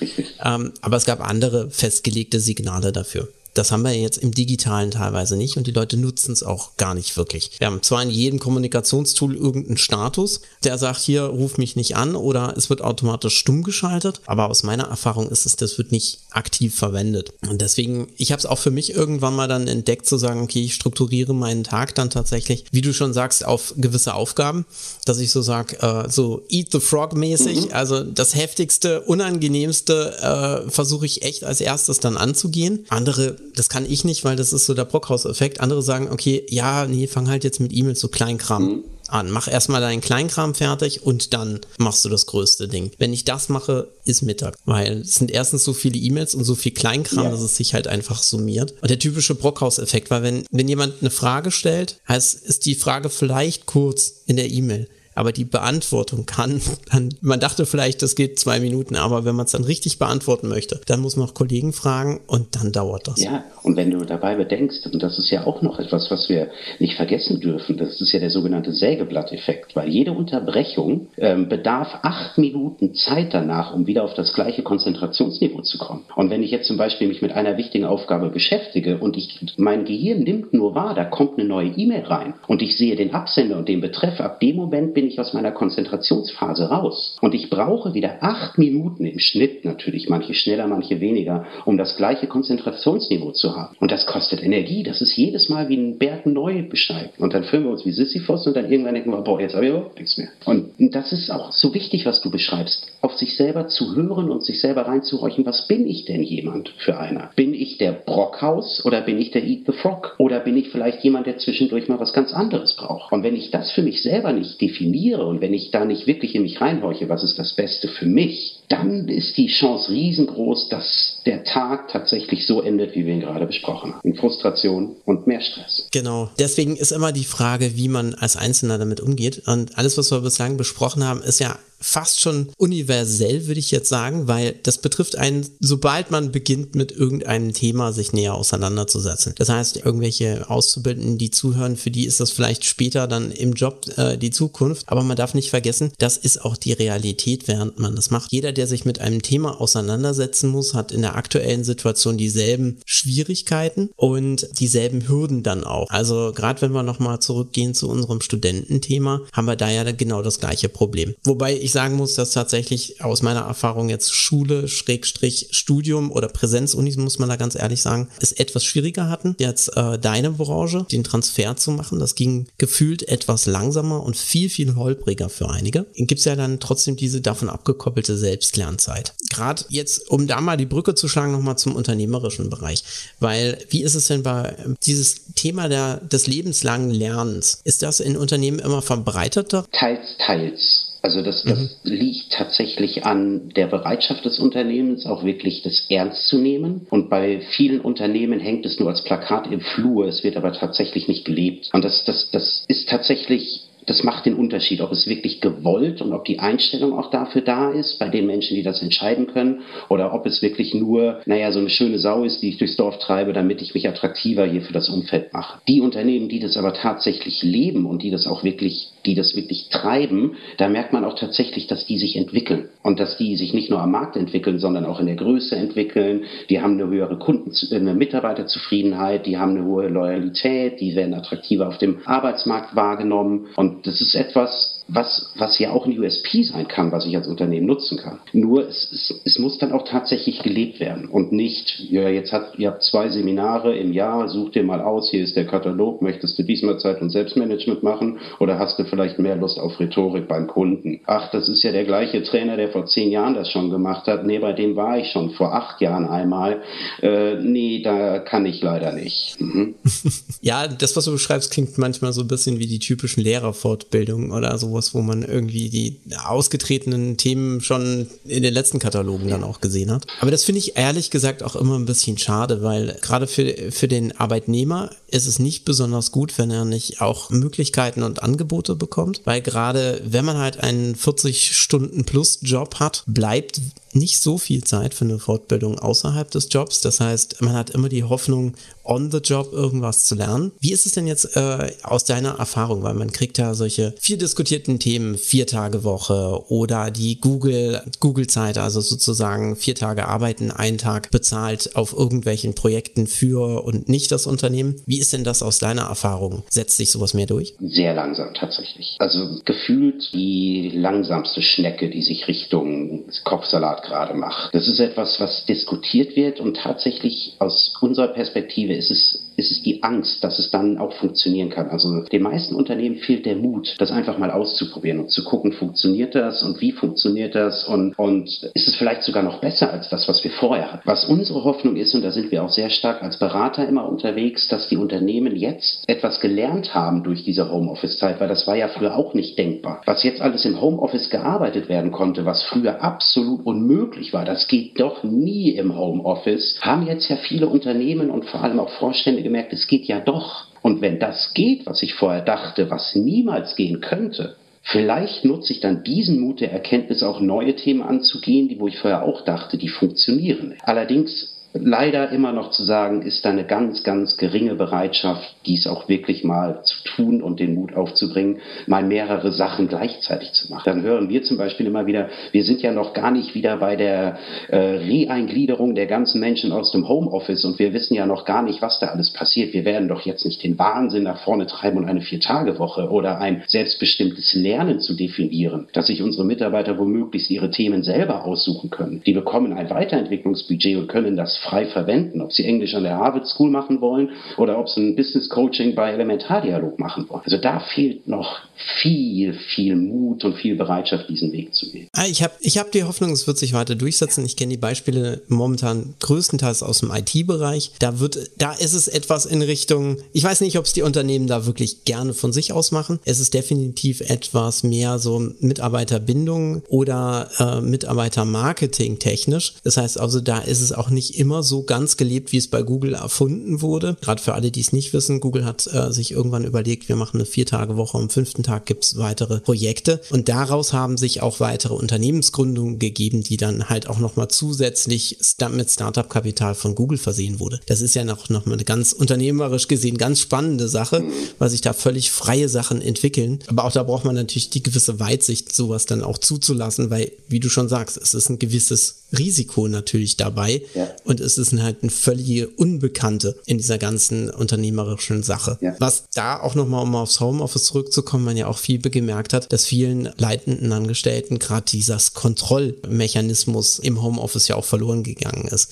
[0.45, 3.29] Ähm, aber es gab andere festgelegte Signale dafür.
[3.55, 6.95] Das haben wir jetzt im digitalen teilweise nicht und die Leute nutzen es auch gar
[6.95, 7.53] nicht wirklich.
[7.59, 12.15] Wir haben zwar in jedem Kommunikationstool irgendeinen Status, der sagt, hier ruf mich nicht an
[12.15, 16.21] oder es wird automatisch stumm geschaltet, aber aus meiner Erfahrung ist es, das wird nicht
[16.31, 17.33] aktiv verwendet.
[17.49, 20.65] Und deswegen, ich habe es auch für mich irgendwann mal dann entdeckt zu sagen, okay,
[20.65, 24.67] ich strukturiere meinen Tag dann tatsächlich, wie du schon sagst, auf gewisse Aufgaben,
[25.05, 27.73] dass ich so sage, äh, so Eat the Frog mäßig, mhm.
[27.73, 32.85] also das heftigste, unangenehmste äh, versuche ich echt als erstes dann anzugehen.
[32.89, 35.61] Andere das kann ich nicht, weil das ist so der Brockhaus-Effekt.
[35.61, 38.85] Andere sagen, okay, ja, nee, fang halt jetzt mit E-Mails so Kleinkram mhm.
[39.09, 39.31] an.
[39.31, 42.91] Mach erstmal deinen Kleinkram fertig und dann machst du das größte Ding.
[42.99, 46.55] Wenn ich das mache, ist Mittag, weil es sind erstens so viele E-Mails und so
[46.55, 47.31] viel Kleinkram, ja.
[47.31, 48.75] dass es sich halt einfach summiert.
[48.81, 53.11] Und der typische Brockhaus-Effekt, weil wenn, wenn jemand eine Frage stellt, heißt, ist die Frage
[53.11, 56.61] vielleicht kurz in der E-Mail aber die Beantwortung kann
[56.93, 60.49] dann, man dachte vielleicht, das geht zwei Minuten, aber wenn man es dann richtig beantworten
[60.49, 63.21] möchte, dann muss man auch Kollegen fragen und dann dauert das.
[63.21, 66.51] Ja, und wenn du dabei bedenkst, und das ist ja auch noch etwas, was wir
[66.79, 72.39] nicht vergessen dürfen, das ist ja der sogenannte Sägeblatteffekt, weil jede Unterbrechung ähm, bedarf acht
[72.39, 76.05] Minuten Zeit danach, um wieder auf das gleiche Konzentrationsniveau zu kommen.
[76.15, 79.85] Und wenn ich jetzt zum Beispiel mich mit einer wichtigen Aufgabe beschäftige und ich, mein
[79.85, 83.59] Gehirn nimmt nur wahr, da kommt eine neue E-Mail rein und ich sehe den Absender
[83.59, 87.17] und den Betreff, ab dem Moment bin ich aus meiner Konzentrationsphase raus.
[87.21, 91.97] Und ich brauche wieder acht Minuten im Schnitt natürlich, manche schneller, manche weniger, um das
[91.97, 93.77] gleiche Konzentrationsniveau zu haben.
[93.81, 94.83] Und das kostet Energie.
[94.83, 97.11] Das ist jedes Mal wie ein Berg neu besteigen.
[97.19, 99.67] Und dann fühlen wir uns wie Sisyphos und dann irgendwann denken wir, boah, jetzt habe
[99.67, 100.29] ich überhaupt nichts mehr.
[100.45, 102.87] Und das ist auch so wichtig, was du beschreibst.
[103.01, 106.99] Auf sich selber zu hören und sich selber reinzuhorchen, was bin ich denn jemand für
[106.99, 107.31] einer?
[107.37, 110.17] Bin ich der Brockhaus oder bin ich der Eat the Frog?
[110.19, 113.13] Oder bin ich vielleicht jemand, der zwischendurch mal was ganz anderes braucht?
[113.13, 116.07] Und wenn ich das für mich selber nicht definiere, definiere und wenn ich da nicht
[116.07, 120.69] wirklich in mich reinhorche, was ist das Beste für mich, dann ist die Chance riesengroß,
[120.69, 124.09] dass der Tag tatsächlich so endet, wie wir ihn gerade besprochen haben.
[124.09, 125.87] In Frustration und mehr Stress.
[125.91, 126.31] Genau.
[126.39, 129.43] Deswegen ist immer die Frage, wie man als Einzelner damit umgeht.
[129.47, 133.89] Und alles, was wir bislang besprochen haben, ist ja fast schon universell, würde ich jetzt
[133.89, 139.35] sagen, weil das betrifft einen, sobald man beginnt mit irgendeinem Thema sich näher auseinanderzusetzen.
[139.37, 143.87] Das heißt, irgendwelche Auszubildenden, die zuhören, für die ist das vielleicht später dann im Job
[143.97, 144.89] äh, die Zukunft.
[144.89, 148.33] Aber man darf nicht vergessen, das ist auch die Realität, während man das macht.
[148.33, 153.91] Jeder, der sich mit einem Thema auseinandersetzen muss, hat in der aktuellen Situation dieselben Schwierigkeiten
[153.97, 155.89] und dieselben Hürden dann auch.
[155.91, 160.41] Also gerade wenn wir nochmal zurückgehen zu unserem Studententhema, haben wir da ja genau das
[160.41, 161.15] gleiche Problem.
[161.25, 166.97] Wobei ich sagen muss, dass tatsächlich aus meiner Erfahrung jetzt Schule, Schrägstrich, Studium oder Präsenzunis,
[166.97, 169.37] muss man da ganz ehrlich sagen, es etwas schwieriger hatten.
[169.39, 174.51] Jetzt äh, deine Branche, den Transfer zu machen, das ging gefühlt etwas langsamer und viel,
[174.51, 175.87] viel holpriger für einige.
[175.95, 178.17] Gibt es ja dann trotzdem diese davon abgekoppelte
[178.49, 179.13] Selbstlernzeit.
[179.31, 182.83] Gerade jetzt, um da mal die Brücke zu schlagen, nochmal zum unternehmerischen Bereich.
[183.21, 187.61] Weil, wie ist es denn bei dieses Thema der, des lebenslangen Lernens?
[187.65, 189.67] Ist das in Unternehmen immer verbreiteter?
[189.73, 190.85] Teils, teils.
[191.01, 191.69] Also das, das mhm.
[191.85, 196.87] liegt tatsächlich an der Bereitschaft des Unternehmens, auch wirklich das ernst zu nehmen.
[196.91, 201.07] Und bei vielen Unternehmen hängt es nur als Plakat im Flur, es wird aber tatsächlich
[201.07, 201.71] nicht gelebt.
[201.73, 206.13] Und das, das, das ist tatsächlich das macht den Unterschied, ob es wirklich gewollt und
[206.13, 210.13] ob die Einstellung auch dafür da ist, bei den Menschen, die das entscheiden können, oder
[210.13, 213.33] ob es wirklich nur, naja, so eine schöne Sau ist, die ich durchs Dorf treibe,
[213.33, 215.61] damit ich mich attraktiver hier für das Umfeld mache.
[215.67, 219.71] Die Unternehmen, die das aber tatsächlich leben und die das auch wirklich, die das wirklich
[219.71, 223.71] treiben, da merkt man auch tatsächlich, dass die sich entwickeln und dass die sich nicht
[223.71, 226.25] nur am Markt entwickeln, sondern auch in der Größe entwickeln.
[226.51, 231.69] Die haben eine höhere Kunden, eine Mitarbeiterzufriedenheit, die haben eine hohe Loyalität, die werden attraktiver
[231.69, 236.67] auf dem Arbeitsmarkt wahrgenommen und das ist etwas, was, was ja auch ein USP sein
[236.67, 238.21] kann, was ich als Unternehmen nutzen kann.
[238.33, 242.59] Nur es, es, es muss dann auch tatsächlich gelebt werden und nicht, ja, jetzt hat,
[242.59, 246.39] ihr habt zwei Seminare im Jahr, such dir mal aus, hier ist der Katalog, möchtest
[246.39, 250.47] du diesmal Zeit und Selbstmanagement machen oder hast du vielleicht mehr Lust auf Rhetorik beim
[250.47, 251.01] Kunden?
[251.07, 254.25] Ach, das ist ja der gleiche Trainer, der vor zehn Jahren das schon gemacht hat.
[254.25, 256.63] Nee, bei dem war ich schon vor acht Jahren einmal.
[257.03, 259.39] Äh, nee, da kann ich leider nicht.
[259.39, 259.75] Mhm.
[260.41, 264.57] ja, das, was du beschreibst, klingt manchmal so ein bisschen wie die typischen Lehrerfortbildungen oder
[264.57, 269.61] so sowas, wo man irgendwie die ausgetretenen Themen schon in den letzten Katalogen dann auch
[269.61, 270.07] gesehen hat.
[270.21, 273.89] Aber das finde ich ehrlich gesagt auch immer ein bisschen schade, weil gerade für, für
[273.89, 279.23] den Arbeitnehmer ist es nicht besonders gut, wenn er nicht auch Möglichkeiten und Angebote bekommt,
[279.25, 283.61] weil gerade wenn man halt einen 40 Stunden plus Job hat, bleibt
[283.93, 286.81] nicht so viel Zeit für eine Fortbildung außerhalb des Jobs.
[286.81, 288.55] Das heißt, man hat immer die Hoffnung,
[288.89, 290.53] on the job irgendwas zu lernen.
[290.61, 292.83] Wie ist es denn jetzt äh, aus deiner Erfahrung?
[292.83, 298.57] Weil man kriegt ja solche viel diskutierten Themen, vier Tage Woche oder die Google, Google-Zeit,
[298.57, 304.27] also sozusagen vier Tage arbeiten, einen Tag bezahlt auf irgendwelchen Projekten für und nicht das
[304.27, 304.77] Unternehmen.
[304.87, 306.43] Wie ist denn das aus deiner Erfahrung?
[306.51, 307.55] Setzt sich sowas mehr durch?
[307.61, 308.97] Sehr langsam tatsächlich.
[308.99, 314.55] Also gefühlt die langsamste Schnecke, die sich Richtung Kopfsalat gerade macht.
[314.55, 319.63] Das ist etwas, was diskutiert wird und tatsächlich aus unserer Perspektive ist es, ist es
[319.63, 321.69] die Angst, dass es dann auch funktionieren kann.
[321.69, 326.17] Also den meisten Unternehmen fehlt der Mut, das einfach mal auszuprobieren und zu gucken, funktioniert
[326.17, 330.09] das und wie funktioniert das und, und ist es vielleicht sogar noch besser als das,
[330.09, 330.83] was wir vorher hatten.
[330.85, 334.49] Was unsere Hoffnung ist, und da sind wir auch sehr stark als Berater immer unterwegs,
[334.49, 338.97] dass die Unternehmen jetzt etwas gelernt haben durch diese Homeoffice-Zeit, weil das war ja früher
[338.97, 339.83] auch nicht denkbar.
[339.87, 344.81] Was jetzt alles im Homeoffice gearbeitet werden konnte, was früher absolut unmöglich war, das geht
[344.81, 349.53] doch nie im Homeoffice, haben jetzt ja viele Unternehmen und vor allem auch Vorstände gemerkt,
[349.53, 350.47] es geht ja doch.
[350.63, 354.37] Und wenn das geht, was ich vorher dachte, was niemals gehen könnte,
[354.71, 358.79] Vielleicht nutze ich dann diesen Mut der Erkenntnis, auch neue Themen anzugehen, die, wo ich
[358.79, 360.57] vorher auch dachte, die funktionieren.
[360.63, 365.89] Allerdings leider immer noch zu sagen, ist da eine ganz, ganz geringe Bereitschaft, dies auch
[365.89, 370.65] wirklich mal zu tun und den Mut aufzubringen, mal mehrere Sachen gleichzeitig zu machen.
[370.67, 373.77] Dann hören wir zum Beispiel immer wieder, wir sind ja noch gar nicht wieder bei
[373.77, 378.43] der äh, Reeingliederung der ganzen Menschen aus dem Homeoffice und wir wissen ja noch gar
[378.43, 379.55] nicht, was da alles passiert.
[379.55, 383.43] Wir werden doch jetzt nicht den Wahnsinn nach vorne treiben und eine Vier-Tage-Woche oder ein
[383.47, 389.03] selbstbestimmtes Lernen zu definieren, dass sich unsere Mitarbeiter womöglich ihre Themen selber aussuchen können.
[389.07, 393.27] Die bekommen ein Weiterentwicklungsbudget und können das frei verwenden, ob sie Englisch an der Harvard
[393.27, 397.23] School machen wollen oder ob sie ein Business Coaching bei Elementardialog machen wollen.
[397.25, 398.41] Also da fehlt noch
[398.83, 401.89] viel, viel Mut und viel Bereitschaft, diesen Weg zu gehen.
[401.93, 404.25] Ah, ich habe ich hab die Hoffnung, es wird sich weiter durchsetzen.
[404.25, 407.73] Ich kenne die Beispiele momentan größtenteils aus dem IT-Bereich.
[407.79, 411.27] Da wird, da ist es etwas in Richtung, ich weiß nicht, ob es die Unternehmen
[411.27, 412.99] da wirklich gerne von sich aus machen.
[413.05, 419.55] Es ist definitiv etwas mehr so Mitarbeiterbindung oder äh, Mitarbeitermarketing technisch.
[419.63, 422.49] Das heißt also, da ist es auch nicht immer immer so ganz gelebt, wie es
[422.49, 423.99] bei Google erfunden wurde.
[424.01, 427.19] Gerade für alle, die es nicht wissen, Google hat äh, sich irgendwann überlegt, wir machen
[427.19, 430.01] eine Vier-Tage-Woche, am fünften Tag gibt es weitere Projekte.
[430.09, 435.19] Und daraus haben sich auch weitere Unternehmensgründungen gegeben, die dann halt auch nochmal zusätzlich
[435.51, 437.61] mit Startup-Kapital von Google versehen wurde.
[437.67, 441.05] Das ist ja noch, noch mal eine ganz unternehmerisch gesehen ganz spannende Sache,
[441.39, 443.41] weil sich da völlig freie Sachen entwickeln.
[443.49, 447.41] Aber auch da braucht man natürlich die gewisse Weitsicht, sowas dann auch zuzulassen, weil, wie
[447.41, 450.89] du schon sagst, es ist ein gewisses Risiko natürlich dabei ja.
[451.05, 455.59] und es ist halt eine völlige Unbekannte in dieser ganzen unternehmerischen Sache.
[455.61, 455.75] Ja.
[455.79, 459.65] Was da auch nochmal, um aufs Homeoffice zurückzukommen, man ja auch viel gemerkt hat, dass
[459.65, 465.71] vielen leitenden Angestellten gerade dieser Kontrollmechanismus im Homeoffice ja auch verloren gegangen ist.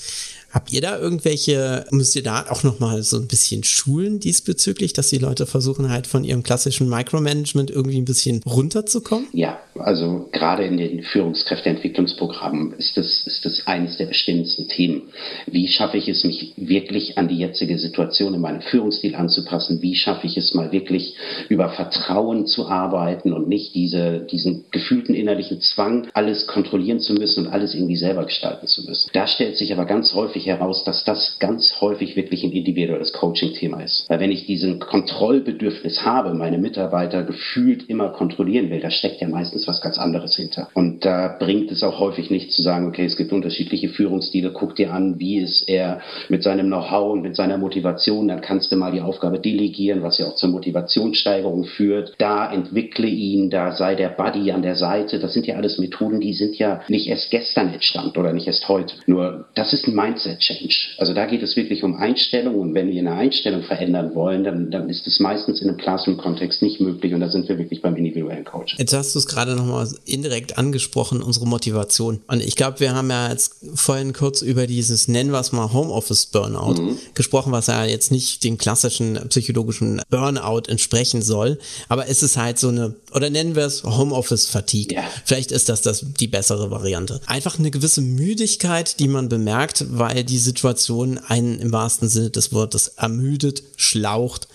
[0.57, 5.11] Habt ihr da irgendwelche, müsst ihr da auch nochmal so ein bisschen schulen diesbezüglich, dass
[5.11, 9.27] die Leute versuchen halt von ihrem klassischen Micromanagement irgendwie ein bisschen runterzukommen?
[9.35, 15.11] Ja, also gerade in den Führungskräfteentwicklungsprogrammen ist das, ist das eines der bestimmendsten Themen.
[15.45, 19.83] Wie schaffe ich es, mich wirklich an die jetzige Situation in meinem Führungsstil anzupassen?
[19.83, 21.17] Wie schaffe ich es mal wirklich
[21.51, 27.45] über Vertrauen zu arbeiten und nicht diese, diesen gefühlten innerlichen Zwang, alles kontrollieren zu müssen
[27.45, 29.11] und alles irgendwie selber gestalten zu müssen?
[29.13, 33.83] Da stellt sich aber ganz häufig heraus, dass das ganz häufig wirklich ein individuelles Coaching-Thema
[33.83, 34.05] ist.
[34.09, 39.29] Weil wenn ich diesen Kontrollbedürfnis habe, meine Mitarbeiter gefühlt immer kontrollieren will, da steckt ja
[39.29, 40.69] meistens was ganz anderes hinter.
[40.75, 44.77] Und da bringt es auch häufig nicht zu sagen, okay, es gibt unterschiedliche Führungsstile, guck
[44.77, 48.77] dir an, wie ist er mit seinem Know-how und mit seiner Motivation, dann kannst du
[48.77, 52.15] mal die Aufgabe delegieren, was ja auch zur Motivationssteigerung führt.
[52.19, 55.19] Da entwickle ihn, da sei der Buddy an der Seite.
[55.19, 58.69] Das sind ja alles Methoden, die sind ja nicht erst gestern entstanden oder nicht erst
[58.69, 58.95] heute.
[59.07, 60.75] Nur das ist ein Mindset Change.
[60.99, 64.71] Also da geht es wirklich um Einstellung und wenn wir eine Einstellung verändern wollen, dann,
[64.71, 67.97] dann ist es meistens in einem Classroom-Kontext nicht möglich und da sind wir wirklich beim
[67.97, 68.77] individuellen Coach.
[68.79, 72.21] Jetzt hast du es gerade nochmal indirekt angesprochen, unsere Motivation.
[72.27, 75.73] Und ich glaube, wir haben ja jetzt vorhin kurz über dieses, nennen wir es mal
[75.73, 76.99] Homeoffice-Burnout mhm.
[77.15, 82.59] gesprochen, was ja jetzt nicht dem klassischen psychologischen Burnout entsprechen soll, aber es ist halt
[82.59, 84.97] so eine, oder nennen wir es Homeoffice-Fatigue.
[84.97, 85.05] Ja.
[85.25, 87.21] Vielleicht ist das, das die bessere Variante.
[87.27, 92.53] Einfach eine gewisse Müdigkeit, die man bemerkt, weil die Situation einen im wahrsten Sinne des
[92.53, 94.49] Wortes ermüdet, schlaucht,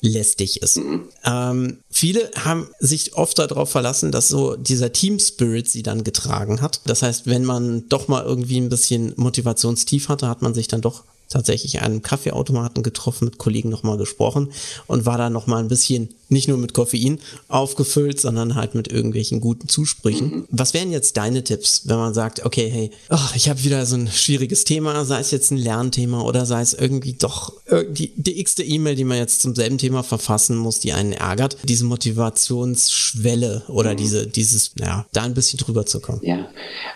[0.00, 0.76] lästig ist.
[0.76, 1.08] Mhm.
[1.24, 6.60] Ähm, viele haben sich oft darauf verlassen, dass so dieser Team Spirit sie dann getragen
[6.60, 6.82] hat.
[6.86, 10.82] Das heißt, wenn man doch mal irgendwie ein bisschen Motivationstief hatte, hat man sich dann
[10.82, 14.50] doch tatsächlich einem Kaffeeautomaten getroffen, mit Kollegen nochmal gesprochen
[14.86, 17.18] und war da nochmal ein bisschen nicht nur mit Koffein
[17.48, 20.30] aufgefüllt, sondern halt mit irgendwelchen guten Zusprüchen.
[20.30, 20.48] Mhm.
[20.50, 23.96] Was wären jetzt deine Tipps, wenn man sagt, okay, hey, ach, ich habe wieder so
[23.96, 27.52] ein schwieriges Thema, sei es jetzt ein Lernthema oder sei es irgendwie doch
[27.88, 31.58] die, die x-te E-Mail, die man jetzt zum selben Thema verfassen muss, die einen ärgert,
[31.64, 33.96] diese Motivationsschwelle oder mhm.
[33.96, 36.20] diese, dieses, ja, da ein bisschen drüber zu kommen.
[36.22, 36.48] Ja,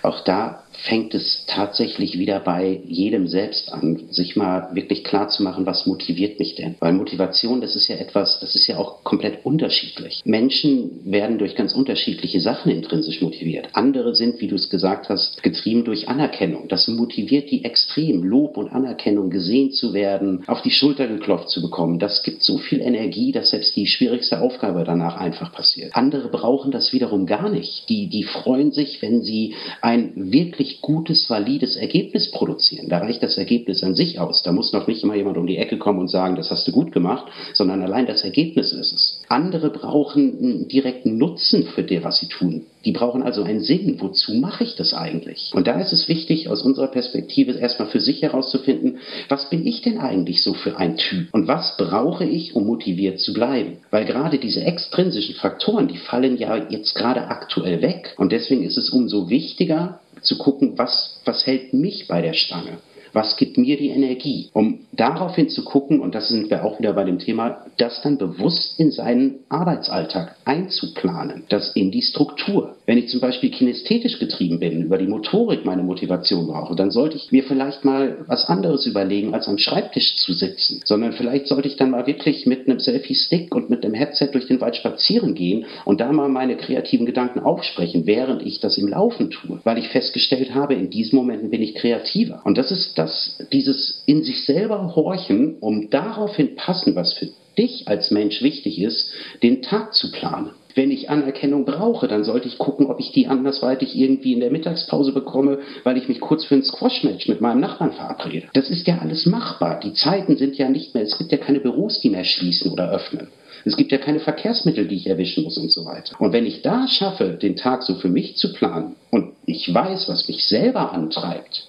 [0.03, 5.43] auch da fängt es tatsächlich wieder bei jedem selbst an, sich mal wirklich klar zu
[5.43, 6.77] machen, was motiviert mich denn?
[6.79, 10.23] Weil Motivation, das ist ja etwas, das ist ja auch komplett unterschiedlich.
[10.25, 13.69] Menschen werden durch ganz unterschiedliche Sachen intrinsisch motiviert.
[13.73, 16.69] Andere sind, wie du es gesagt hast, getrieben durch Anerkennung.
[16.69, 18.23] Das motiviert die extrem.
[18.23, 21.99] Lob und Anerkennung, gesehen zu werden, auf die Schulter geklopft zu bekommen.
[21.99, 25.95] Das gibt so viel Energie, dass selbst die schwierigste Aufgabe danach einfach passiert.
[25.95, 27.88] Andere brauchen das wiederum gar nicht.
[27.88, 32.88] Die, die freuen sich, wenn sie ein wirklich wirklich gutes, valides Ergebnis produzieren.
[32.88, 34.42] Da reicht das Ergebnis an sich aus.
[34.42, 36.72] Da muss noch nicht immer jemand um die Ecke kommen und sagen, das hast du
[36.72, 39.22] gut gemacht, sondern allein das Ergebnis ist es.
[39.28, 42.66] Andere brauchen einen direkten Nutzen für das, was sie tun.
[42.85, 43.96] Die brauchen also einen Sinn.
[43.98, 45.50] Wozu mache ich das eigentlich?
[45.54, 49.83] Und da ist es wichtig, aus unserer Perspektive erstmal für sich herauszufinden, was bin ich
[49.83, 51.28] denn eigentlich so für ein Typ?
[51.33, 53.78] Und was brauche ich, um motiviert zu bleiben?
[53.90, 58.14] Weil gerade diese extrinsischen Faktoren, die fallen ja jetzt gerade aktuell weg.
[58.16, 62.78] Und deswegen ist es umso wichtiger, zu gucken, was, was hält mich bei der Stange?
[63.18, 64.48] Was gibt mir die Energie?
[64.52, 68.16] Um daraufhin zu gucken, und das sind wir auch wieder bei dem Thema, das dann
[68.16, 72.76] bewusst in seinen Arbeitsalltag einzuplanen, das in die Struktur.
[72.87, 77.16] Wenn ich zum Beispiel kinästhetisch getrieben bin, über die Motorik meine Motivation brauche, dann sollte
[77.16, 81.66] ich mir vielleicht mal was anderes überlegen, als am Schreibtisch zu sitzen, sondern vielleicht sollte
[81.66, 85.35] ich dann mal wirklich mit einem Selfie-Stick und mit einem Headset durch den Wald spazieren
[85.35, 89.78] gehen und da mal meine kreativen Gedanken aufsprechen, während ich das im Laufen tue, weil
[89.78, 92.42] ich festgestellt habe, in diesen Momenten bin ich kreativer.
[92.44, 93.08] Und das ist das,
[93.53, 99.11] dieses in sich selber horchen, um daraufhin passen, was für dich als Mensch wichtig ist,
[99.42, 100.51] den Tag zu planen.
[100.75, 104.53] Wenn ich Anerkennung brauche, dann sollte ich gucken, ob ich die andersweitig irgendwie in der
[104.53, 108.47] Mittagspause bekomme, weil ich mich kurz für ein Squash-Match mit meinem Nachbarn verabrede.
[108.55, 109.81] Das ist ja alles machbar.
[109.81, 112.90] Die Zeiten sind ja nicht mehr, es gibt ja keine Büros, die mehr schließen oder
[112.90, 113.29] öffnen.
[113.64, 116.21] Es gibt ja keine Verkehrsmittel, die ich erwischen muss und so weiter.
[116.21, 120.09] Und wenn ich da schaffe, den Tag so für mich zu planen und ich weiß,
[120.09, 121.67] was mich selber antreibt,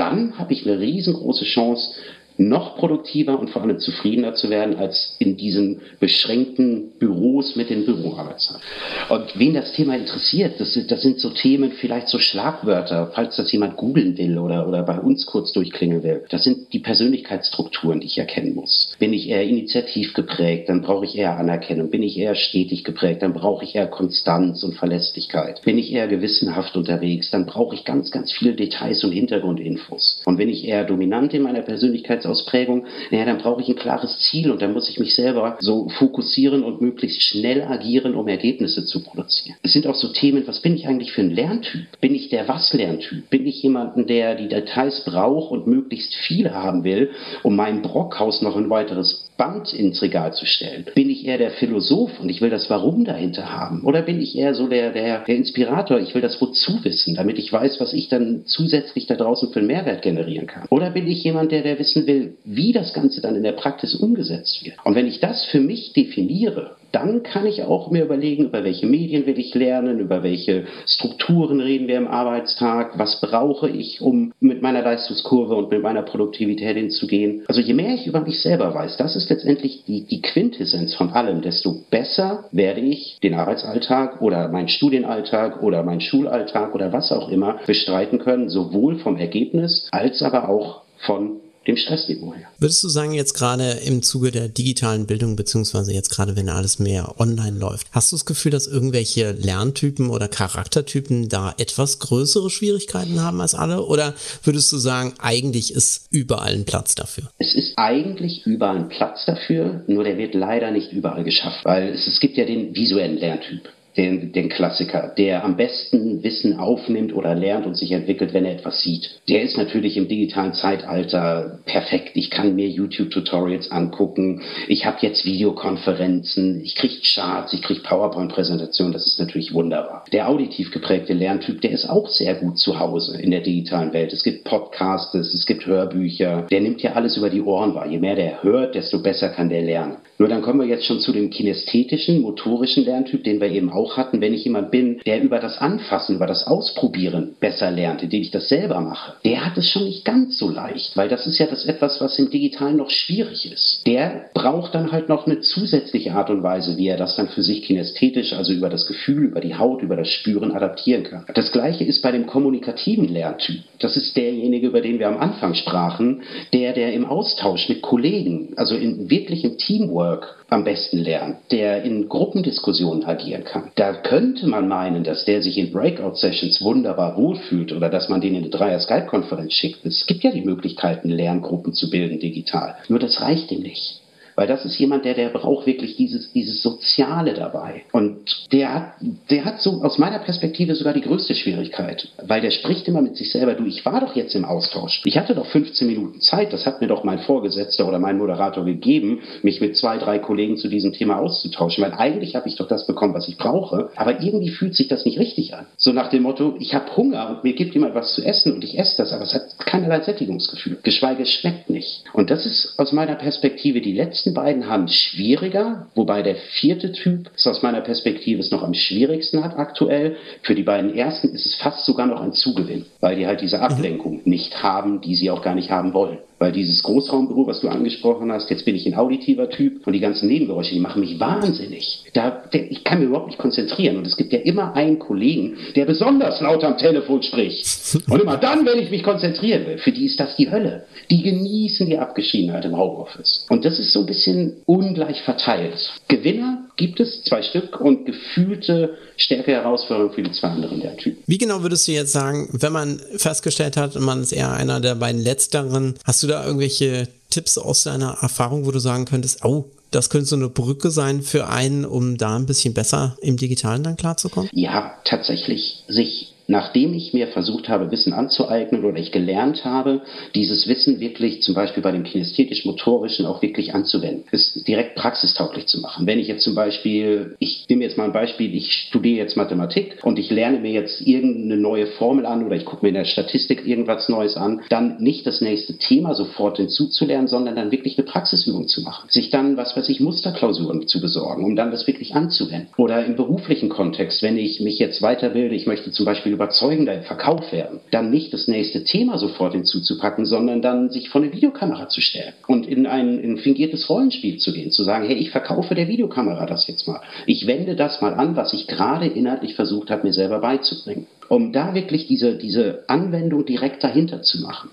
[0.00, 1.94] dann habe ich eine riesengroße Chance,
[2.40, 7.84] noch produktiver und vor allem zufriedener zu werden als in diesen beschränkten Büros mit den
[7.84, 8.62] Büroarbeitszeiten.
[9.10, 13.36] Und wen das Thema interessiert, das sind, das sind so Themen, vielleicht so Schlagwörter, falls
[13.36, 16.24] das jemand googeln will oder, oder bei uns kurz durchklingen will.
[16.30, 18.92] Das sind die Persönlichkeitsstrukturen, die ich erkennen muss.
[18.98, 21.90] Bin ich eher initiativ geprägt, dann brauche ich eher Anerkennung.
[21.90, 25.60] Bin ich eher stetig geprägt, dann brauche ich eher Konstanz und Verlässlichkeit.
[25.62, 30.22] Bin ich eher gewissenhaft unterwegs, dann brauche ich ganz, ganz viele Details und Hintergrundinfos.
[30.24, 34.18] Und wenn ich eher dominant in meiner Persönlichkeits Ausprägung, naja, dann brauche ich ein klares
[34.18, 38.84] Ziel und dann muss ich mich selber so fokussieren und möglichst schnell agieren, um Ergebnisse
[38.84, 39.56] zu produzieren.
[39.62, 41.86] Es sind auch so Themen, was bin ich eigentlich für ein Lerntyp?
[42.00, 43.28] Bin ich der Was-Lerntyp?
[43.30, 47.10] Bin ich jemanden, der die Details braucht und möglichst viele haben will,
[47.42, 50.84] um mein Brockhaus noch ein weiteres Band ins Regal zu stellen?
[50.94, 53.84] Bin ich eher der Philosoph und ich will das Warum dahinter haben?
[53.84, 57.38] Oder bin ich eher so der, der, der Inspirator, ich will das Wozu wissen, damit
[57.38, 60.66] ich weiß, was ich dann zusätzlich da draußen für einen Mehrwert generieren kann?
[60.68, 62.09] Oder bin ich jemand, der, der wissen will,
[62.44, 64.76] wie das Ganze dann in der Praxis umgesetzt wird.
[64.84, 68.86] Und wenn ich das für mich definiere, dann kann ich auch mir überlegen, über welche
[68.86, 74.32] Medien will ich lernen, über welche Strukturen reden wir im Arbeitstag, was brauche ich, um
[74.40, 77.44] mit meiner Leistungskurve und mit meiner Produktivität hinzugehen.
[77.46, 81.10] Also je mehr ich über mich selber weiß, das ist letztendlich die, die Quintessenz von
[81.10, 87.12] allem, desto besser werde ich den Arbeitsalltag oder meinen Studienalltag oder meinen Schulalltag oder was
[87.12, 92.48] auch immer bestreiten können, sowohl vom Ergebnis als aber auch von dem Stressniveau her.
[92.58, 96.78] Würdest du sagen, jetzt gerade im Zuge der digitalen Bildung, beziehungsweise jetzt gerade, wenn alles
[96.78, 102.50] mehr online läuft, hast du das Gefühl, dass irgendwelche Lerntypen oder Charaktertypen da etwas größere
[102.50, 103.84] Schwierigkeiten haben als alle?
[103.84, 107.30] Oder würdest du sagen, eigentlich ist überall ein Platz dafür?
[107.38, 111.90] Es ist eigentlich überall ein Platz dafür, nur der wird leider nicht überall geschafft, weil
[111.90, 117.14] es, es gibt ja den visuellen Lerntyp den, den Klassiker, der am besten Wissen aufnimmt
[117.14, 119.20] oder lernt und sich entwickelt, wenn er etwas sieht.
[119.28, 122.12] Der ist natürlich im digitalen Zeitalter perfekt.
[122.14, 124.42] Ich kann mir YouTube-Tutorials angucken.
[124.68, 126.60] Ich habe jetzt Videokonferenzen.
[126.62, 128.92] Ich kriege Charts, ich kriege PowerPoint-Präsentationen.
[128.92, 130.04] Das ist natürlich wunderbar.
[130.12, 134.12] Der auditiv geprägte Lerntyp, der ist auch sehr gut zu Hause in der digitalen Welt.
[134.12, 136.46] Es gibt Podcasts, es gibt Hörbücher.
[136.50, 137.86] Der nimmt ja alles über die Ohren wahr.
[137.86, 139.96] Je mehr der hört, desto besser kann der lernen.
[140.20, 143.96] Nur dann kommen wir jetzt schon zu dem kinästhetischen, motorischen Lerntyp, den wir eben auch
[143.96, 144.20] hatten.
[144.20, 148.30] Wenn ich jemand bin, der über das Anfassen, über das Ausprobieren besser lernt, indem ich
[148.30, 151.46] das selber mache, der hat es schon nicht ganz so leicht, weil das ist ja
[151.46, 153.80] das etwas, was im Digitalen noch schwierig ist.
[153.86, 157.42] Der braucht dann halt noch eine zusätzliche Art und Weise, wie er das dann für
[157.42, 161.24] sich kinästhetisch, also über das Gefühl, über die Haut, über das Spüren adaptieren kann.
[161.32, 163.62] Das gleiche ist bei dem kommunikativen Lerntyp.
[163.78, 168.52] Das ist derjenige, über den wir am Anfang sprachen, der, der im Austausch mit Kollegen,
[168.56, 173.70] also in wirklichem Teamwork, Network am besten lernt, der in Gruppendiskussionen agieren kann.
[173.76, 178.34] Da könnte man meinen, dass der sich in Breakout-Sessions wunderbar wohlfühlt oder dass man den
[178.34, 179.86] in eine Dreier-Skype-Konferenz schickt.
[179.86, 182.74] Es gibt ja die Möglichkeiten, Lerngruppen zu bilden digital.
[182.88, 183.99] Nur das reicht ihm nicht.
[184.40, 187.82] Weil das ist jemand, der, der braucht wirklich dieses, dieses Soziale dabei.
[187.92, 188.92] Und der hat,
[189.28, 192.08] der hat so aus meiner Perspektive sogar die größte Schwierigkeit.
[192.22, 195.02] Weil der spricht immer mit sich selber, du, ich war doch jetzt im Austausch.
[195.04, 198.64] Ich hatte doch 15 Minuten Zeit, das hat mir doch mein Vorgesetzter oder mein Moderator
[198.64, 201.84] gegeben, mich mit zwei, drei Kollegen zu diesem Thema auszutauschen.
[201.84, 203.90] Weil eigentlich habe ich doch das bekommen, was ich brauche.
[203.94, 205.66] Aber irgendwie fühlt sich das nicht richtig an.
[205.76, 208.64] So nach dem Motto, ich habe Hunger und mir gibt jemand was zu essen und
[208.64, 210.78] ich esse das, aber es hat keinerlei Sättigungsgefühl.
[210.82, 212.04] Geschweige, es schmeckt nicht.
[212.14, 216.36] Und das ist aus meiner Perspektive die letzten letzten beiden haben es schwieriger, wobei der
[216.36, 220.16] vierte Typ ist aus meiner Perspektive es noch am schwierigsten hat aktuell.
[220.42, 223.58] Für die beiden ersten ist es fast sogar noch ein Zugewinn, weil die halt diese
[223.58, 223.62] mhm.
[223.64, 226.18] Ablenkung nicht haben, die sie auch gar nicht haben wollen.
[226.40, 230.00] Weil dieses Großraumbüro, was du angesprochen hast, jetzt bin ich ein auditiver Typ und die
[230.00, 232.02] ganzen Nebengeräusche, die machen mich wahnsinnig.
[232.14, 233.98] Da, ich kann mir überhaupt nicht konzentrieren.
[233.98, 237.66] Und es gibt ja immer einen Kollegen, der besonders laut am Telefon spricht.
[238.08, 240.86] Und immer dann, wenn ich mich konzentrieren will, für die ist das die Hölle.
[241.10, 243.44] Die genießen die Abgeschiedenheit im Homeoffice.
[243.50, 245.92] Und das ist so ein bisschen ungleich verteilt.
[246.08, 251.22] Gewinner gibt es zwei Stück und gefühlte stärkere Herausforderungen für die zwei anderen der Typen.
[251.26, 254.94] Wie genau würdest du jetzt sagen, wenn man festgestellt hat, man ist eher einer der
[254.94, 259.66] beiden Letzteren, hast du da irgendwelche Tipps aus deiner Erfahrung, wo du sagen könntest, oh,
[259.90, 263.82] das könnte so eine Brücke sein für einen, um da ein bisschen besser im Digitalen
[263.82, 264.48] dann klarzukommen?
[264.54, 270.02] Ja, tatsächlich sich nachdem ich mir versucht habe, Wissen anzueignen oder ich gelernt habe,
[270.34, 275.80] dieses Wissen wirklich zum Beispiel bei dem kinästhetisch-motorischen auch wirklich anzuwenden, es direkt praxistauglich zu
[275.80, 276.08] machen.
[276.08, 279.98] Wenn ich jetzt zum Beispiel, ich nehme jetzt mal ein Beispiel, ich studiere jetzt Mathematik
[280.02, 283.04] und ich lerne mir jetzt irgendeine neue Formel an oder ich gucke mir in der
[283.04, 288.06] Statistik irgendwas Neues an, dann nicht das nächste Thema sofort hinzuzulernen, sondern dann wirklich eine
[288.06, 289.08] Praxisübung zu machen.
[289.08, 292.70] Sich dann, was weiß ich, Musterklausuren zu besorgen, um dann das wirklich anzuwenden.
[292.76, 297.02] Oder im beruflichen Kontext, wenn ich mich jetzt weiterbilde, ich möchte zum Beispiel überzeugender im
[297.02, 301.90] Verkauf werden, dann nicht das nächste Thema sofort hinzuzupacken, sondern dann sich vor eine Videokamera
[301.90, 305.74] zu stellen und in ein, in fingiertes Rollenspiel zu gehen, zu sagen, hey, ich verkaufe
[305.74, 307.02] der Videokamera das jetzt mal.
[307.26, 311.06] Ich wende das mal an, was ich gerade inhaltlich versucht habe, mir selber beizubringen.
[311.28, 314.70] Um da wirklich diese, diese Anwendung direkt dahinter zu machen.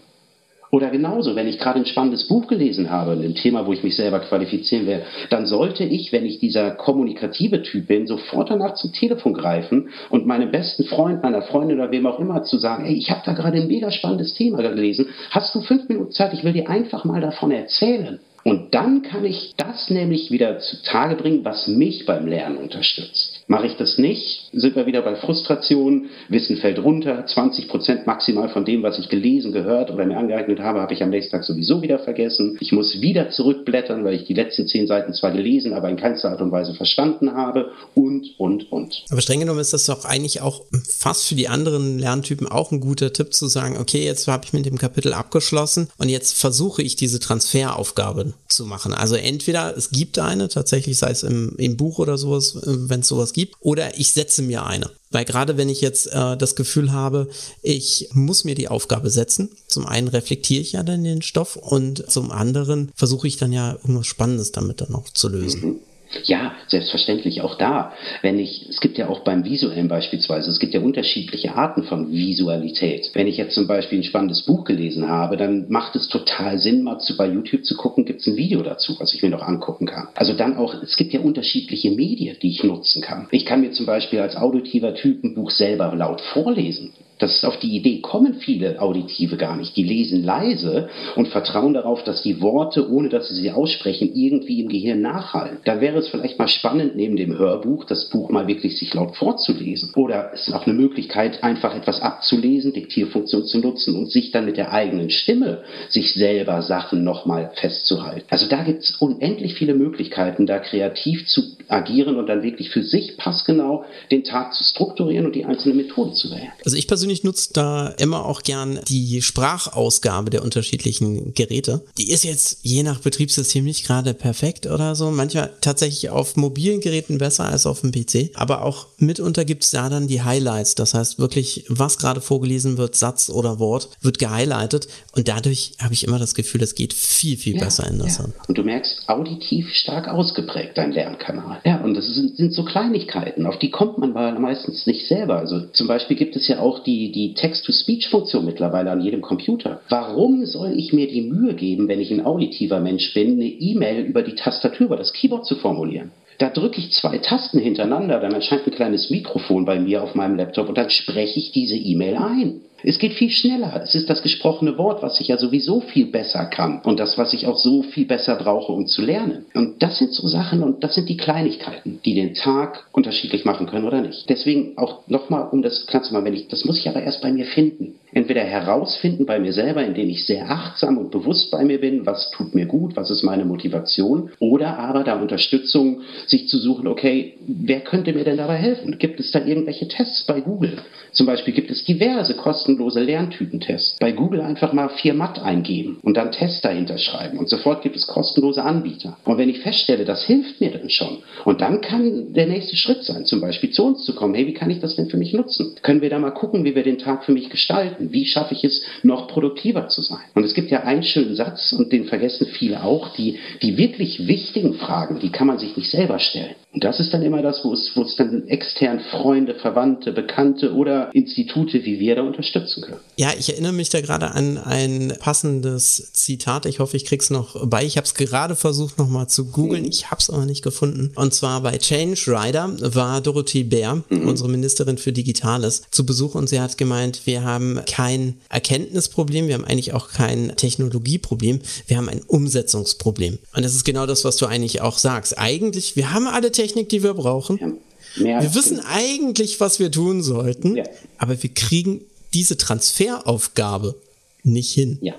[0.69, 3.95] Oder genauso, wenn ich gerade ein spannendes Buch gelesen habe, ein Thema, wo ich mich
[3.95, 8.91] selber qualifizieren will, dann sollte ich, wenn ich dieser kommunikative Typ bin, sofort danach zum
[8.91, 12.95] Telefon greifen und meinem besten Freund, meiner Freundin oder wem auch immer zu sagen, ey,
[12.95, 15.07] ich habe da gerade ein mega spannendes Thema gelesen.
[15.31, 16.33] Hast du fünf Minuten Zeit?
[16.33, 18.19] Ich will dir einfach mal davon erzählen.
[18.43, 23.36] Und dann kann ich das nämlich wieder zutage bringen, was mich beim Lernen unterstützt.
[23.49, 28.49] Mache ich das nicht, sind wir wieder bei Frustration, Wissen fällt runter, 20 Prozent maximal
[28.49, 31.45] von dem, was ich gelesen, gehört oder mir angeeignet habe, habe ich am nächsten Tag
[31.45, 32.57] sowieso wieder vergessen.
[32.59, 36.31] Ich muss wieder zurückblättern, weil ich die letzten zehn Seiten zwar gelesen, aber in keinster
[36.31, 39.05] Art und Weise verstanden habe und, und, und.
[39.09, 42.81] Aber streng genommen ist das doch eigentlich auch fast für die anderen Lerntypen auch ein
[42.81, 46.81] guter Tipp zu sagen, okay, jetzt habe ich mit dem Kapitel abgeschlossen und jetzt versuche
[46.81, 48.93] ich diese Transferaufgaben zu machen.
[48.93, 53.07] Also entweder es gibt eine, tatsächlich sei es im, im Buch oder sowas, wenn es
[53.07, 54.89] sowas gibt, oder ich setze mir eine.
[55.11, 57.29] Weil gerade wenn ich jetzt äh, das Gefühl habe,
[57.61, 62.09] ich muss mir die Aufgabe setzen, zum einen reflektiere ich ja dann den Stoff und
[62.11, 65.61] zum anderen versuche ich dann ja irgendwas Spannendes damit dann auch zu lösen.
[65.61, 65.79] Mhm.
[66.23, 67.93] Ja, selbstverständlich auch da.
[68.21, 72.11] Wenn ich, es gibt ja auch beim Visuellen beispielsweise, es gibt ja unterschiedliche Arten von
[72.11, 73.11] Visualität.
[73.13, 76.83] Wenn ich jetzt zum Beispiel ein spannendes Buch gelesen habe, dann macht es total Sinn,
[76.83, 79.41] mal zu, bei YouTube zu gucken, gibt es ein Video dazu, was ich mir noch
[79.41, 80.07] angucken kann.
[80.15, 83.27] Also dann auch, es gibt ja unterschiedliche Medien, die ich nutzen kann.
[83.31, 86.93] Ich kann mir zum Beispiel als auditiver Typ ein Buch selber laut vorlesen.
[87.19, 89.75] Das auf die Idee kommen viele Auditive gar nicht.
[89.75, 94.61] Die lesen leise und vertrauen darauf, dass die Worte, ohne dass sie sie aussprechen, irgendwie
[94.61, 95.57] im Gehirn nachhallen.
[95.65, 99.15] Da wäre es vielleicht mal spannend, neben dem Hörbuch das Buch mal wirklich sich laut
[99.15, 99.91] vorzulesen.
[99.95, 104.45] Oder es ist auch eine Möglichkeit, einfach etwas abzulesen, Diktierfunktion zu nutzen und sich dann
[104.45, 108.25] mit der eigenen Stimme sich selber Sachen nochmal festzuhalten.
[108.29, 112.83] Also da gibt es unendlich viele Möglichkeiten, da kreativ zu agieren und dann wirklich für
[112.83, 116.51] sich passgenau den Tag zu strukturieren und die einzelnen Methoden zu wählen.
[116.63, 121.81] Also ich persönlich persönlich nutze da immer auch gern die Sprachausgabe der unterschiedlichen Geräte.
[121.97, 125.09] Die ist jetzt je nach Betriebssystem nicht gerade perfekt oder so.
[125.09, 128.31] Manchmal tatsächlich auf mobilen Geräten besser als auf dem PC.
[128.35, 130.75] Aber auch mitunter gibt es da dann die Highlights.
[130.75, 134.89] Das heißt wirklich, was gerade vorgelesen wird, Satz oder Wort, wird gehighlightet.
[135.15, 138.17] Und dadurch habe ich immer das Gefühl, es geht viel, viel ja, besser in das
[138.17, 138.23] ja.
[138.23, 138.33] Hand.
[138.49, 141.61] Und du merkst, auditiv stark ausgeprägt, dein Lernkanal.
[141.65, 145.37] Ja, und das sind, sind so Kleinigkeiten, auf die kommt man meistens nicht selber.
[145.37, 149.81] Also zum Beispiel gibt es ja auch die die, die Text-to-Speech-Funktion mittlerweile an jedem Computer.
[149.89, 154.05] Warum soll ich mir die Mühe geben, wenn ich ein auditiver Mensch bin, eine E-Mail
[154.05, 156.11] über die Tastatur, über das Keyboard zu formulieren?
[156.37, 160.37] Da drücke ich zwei Tasten hintereinander, dann erscheint ein kleines Mikrofon bei mir auf meinem
[160.37, 162.61] Laptop und dann spreche ich diese E-Mail ein.
[162.83, 163.81] Es geht viel schneller.
[163.83, 167.33] Es ist das gesprochene Wort, was ich ja sowieso viel besser kann und das, was
[167.33, 169.45] ich auch so viel besser brauche, um zu lernen.
[169.55, 173.65] Und das sind so Sachen und das sind die Kleinigkeiten, die den Tag unterschiedlich machen
[173.65, 174.29] können oder nicht.
[174.29, 177.21] Deswegen auch nochmal, um das klar zu machen, wenn ich, das muss ich aber erst
[177.21, 177.95] bei mir finden.
[178.11, 182.31] Entweder herausfinden bei mir selber, indem ich sehr achtsam und bewusst bei mir bin, was
[182.31, 187.37] tut mir gut, was ist meine Motivation, oder aber da Unterstützung sich zu suchen, okay,
[187.47, 188.97] wer könnte mir denn dabei helfen?
[188.97, 190.77] Gibt es da irgendwelche Tests bei Google?
[191.11, 193.97] Zum Beispiel gibt es diverse kostenlose Lerntypentests.
[193.99, 197.95] Bei Google einfach mal 4 Matt eingeben und dann Test dahinter schreiben und sofort gibt
[197.95, 199.17] es kostenlose Anbieter.
[199.25, 203.03] Und wenn ich feststelle, das hilft mir dann schon und dann kann der nächste Schritt
[203.03, 205.33] sein, zum Beispiel zu uns zu kommen, hey, wie kann ich das denn für mich
[205.33, 205.75] nutzen?
[205.81, 208.06] Können wir da mal gucken, wie wir den Tag für mich gestalten?
[208.11, 210.23] Wie schaffe ich es, noch produktiver zu sein?
[210.35, 214.27] Und es gibt ja einen schönen Satz und den vergessen viele auch, die, die wirklich
[214.27, 216.55] wichtigen Fragen, die kann man sich nicht selber stellen.
[216.73, 220.73] Und das ist dann immer das, wo es, wo es dann extern Freunde, Verwandte, Bekannte
[220.73, 222.99] oder Institute wie wir da unterstützen können.
[223.15, 226.65] Ja, ich erinnere mich da gerade an ein passendes Zitat.
[226.67, 227.83] Ich hoffe, ich krieg's noch bei.
[227.83, 229.83] Ich habe es gerade versucht nochmal zu googeln.
[229.83, 229.89] Mhm.
[229.89, 231.11] Ich habe es aber nicht gefunden.
[231.15, 234.27] Und zwar bei Change Rider war Dorothee Bär, mhm.
[234.27, 239.55] unsere Ministerin für Digitales, zu Besuch und sie hat gemeint, wir haben kein Erkenntnisproblem, wir
[239.55, 243.39] haben eigentlich auch kein Technologieproblem, wir haben ein Umsetzungsproblem.
[243.55, 245.37] Und das ist genau das, was du eigentlich auch sagst.
[245.37, 247.79] Eigentlich, wir haben alle Technik, die wir brauchen.
[248.15, 250.83] Ja, wir wissen eigentlich, was wir tun sollten, ja.
[251.17, 252.01] aber wir kriegen
[252.33, 253.95] diese Transferaufgabe
[254.43, 254.97] nicht hin.
[255.01, 255.15] Ja.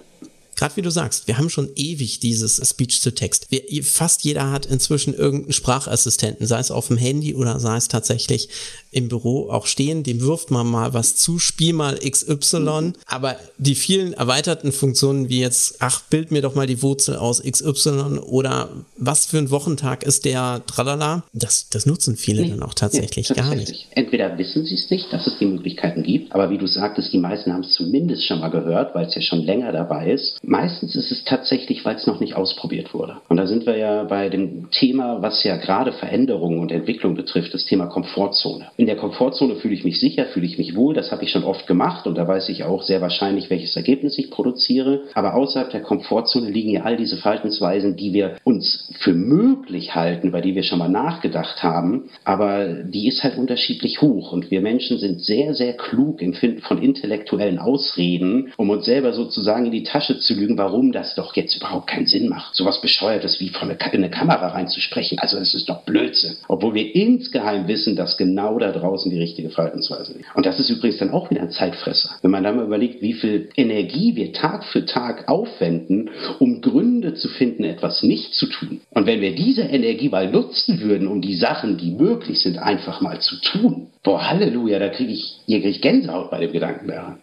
[0.56, 3.48] gerade wie du sagst, wir haben schon ewig dieses Speech-to-Text.
[3.82, 8.48] Fast jeder hat inzwischen irgendeinen Sprachassistenten, sei es auf dem Handy oder sei es tatsächlich
[8.90, 13.74] im Büro auch stehen, dem wirft man mal was zu, spiel mal XY, aber die
[13.74, 18.70] vielen erweiterten Funktionen wie jetzt, ach, bild mir doch mal die Wurzel aus XY oder
[18.96, 23.28] was für ein Wochentag ist der Tralala, das, das nutzen viele nee, dann auch tatsächlich,
[23.28, 23.86] ja, gar nicht.
[23.90, 27.18] Entweder wissen sie es nicht, dass es die Möglichkeiten gibt, aber wie du sagtest, die
[27.18, 30.38] meisten haben es zumindest schon mal gehört, weil es ja schon länger dabei ist.
[30.42, 33.18] Meistens ist es tatsächlich, weil es noch nicht ausprobiert wurde.
[33.28, 37.52] Und da sind wir ja bei dem Thema, was ja gerade Veränderungen und Entwicklung betrifft,
[37.54, 38.68] das Thema Komfortzone.
[38.80, 41.42] In der Komfortzone fühle ich mich sicher, fühle ich mich wohl, das habe ich schon
[41.42, 45.02] oft gemacht und da weiß ich auch sehr wahrscheinlich, welches Ergebnis ich produziere.
[45.14, 50.28] Aber außerhalb der Komfortzone liegen ja all diese Verhaltensweisen, die wir uns für möglich halten,
[50.28, 54.60] über die wir schon mal nachgedacht haben, aber die ist halt unterschiedlich hoch und wir
[54.60, 59.72] Menschen sind sehr, sehr klug im Finden von intellektuellen Ausreden, um uns selber sozusagen in
[59.72, 62.54] die Tasche zu lügen, warum das doch jetzt überhaupt keinen Sinn macht.
[62.54, 66.36] Sowas Bescheuertes wie von in eine Kamera reinzusprechen, also das ist doch Blödsinn.
[66.46, 70.34] Obwohl wir insgeheim wissen, dass genau da draußen die richtige Verhaltensweise liegt.
[70.34, 72.10] Und das ist übrigens dann auch wieder ein Zeitfresser.
[72.22, 77.14] Wenn man dann mal überlegt, wie viel Energie wir Tag für Tag aufwenden, um Gründe
[77.14, 78.80] zu finden, etwas nicht zu tun.
[78.90, 83.00] Und wenn wir diese Energie mal nutzen würden, um die Sachen, die möglich sind, einfach
[83.00, 83.88] mal zu tun.
[84.02, 87.18] Boah, Halleluja, da kriege ich, hier krieg ich Gänsehaut bei dem Gedanken daran.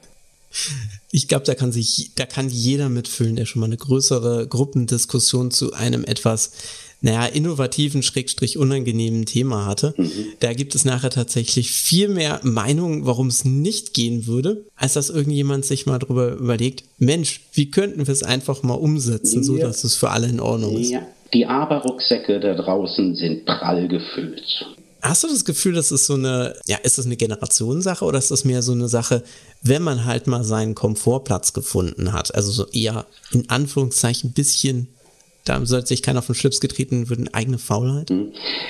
[1.12, 5.52] Ich glaube, da kann sich, da kann jeder mitfühlen, der schon mal eine größere Gruppendiskussion
[5.52, 6.52] zu einem etwas
[7.02, 9.94] naja, innovativen, schrägstrich unangenehmen Thema hatte.
[9.98, 10.12] Mhm.
[10.40, 15.10] Da gibt es nachher tatsächlich viel mehr Meinungen, warum es nicht gehen würde, als dass
[15.10, 19.44] irgendjemand sich mal drüber überlegt, Mensch, wie könnten wir es einfach mal umsetzen, ja.
[19.44, 20.90] so dass es für alle in Ordnung ist.
[20.90, 21.06] Ja.
[21.34, 24.66] Die Aberrucksäcke da draußen sind prall gefüllt.
[25.02, 28.32] Hast du das Gefühl, das ist so eine, ja, ist das eine Generationssache oder ist
[28.32, 29.24] das mehr so eine Sache,
[29.62, 32.34] wenn man halt mal seinen Komfortplatz gefunden hat?
[32.34, 34.88] Also so eher in Anführungszeichen ein bisschen
[35.46, 38.12] da sollte sich keiner auf den Schlips getreten, würden eigene Faulheit?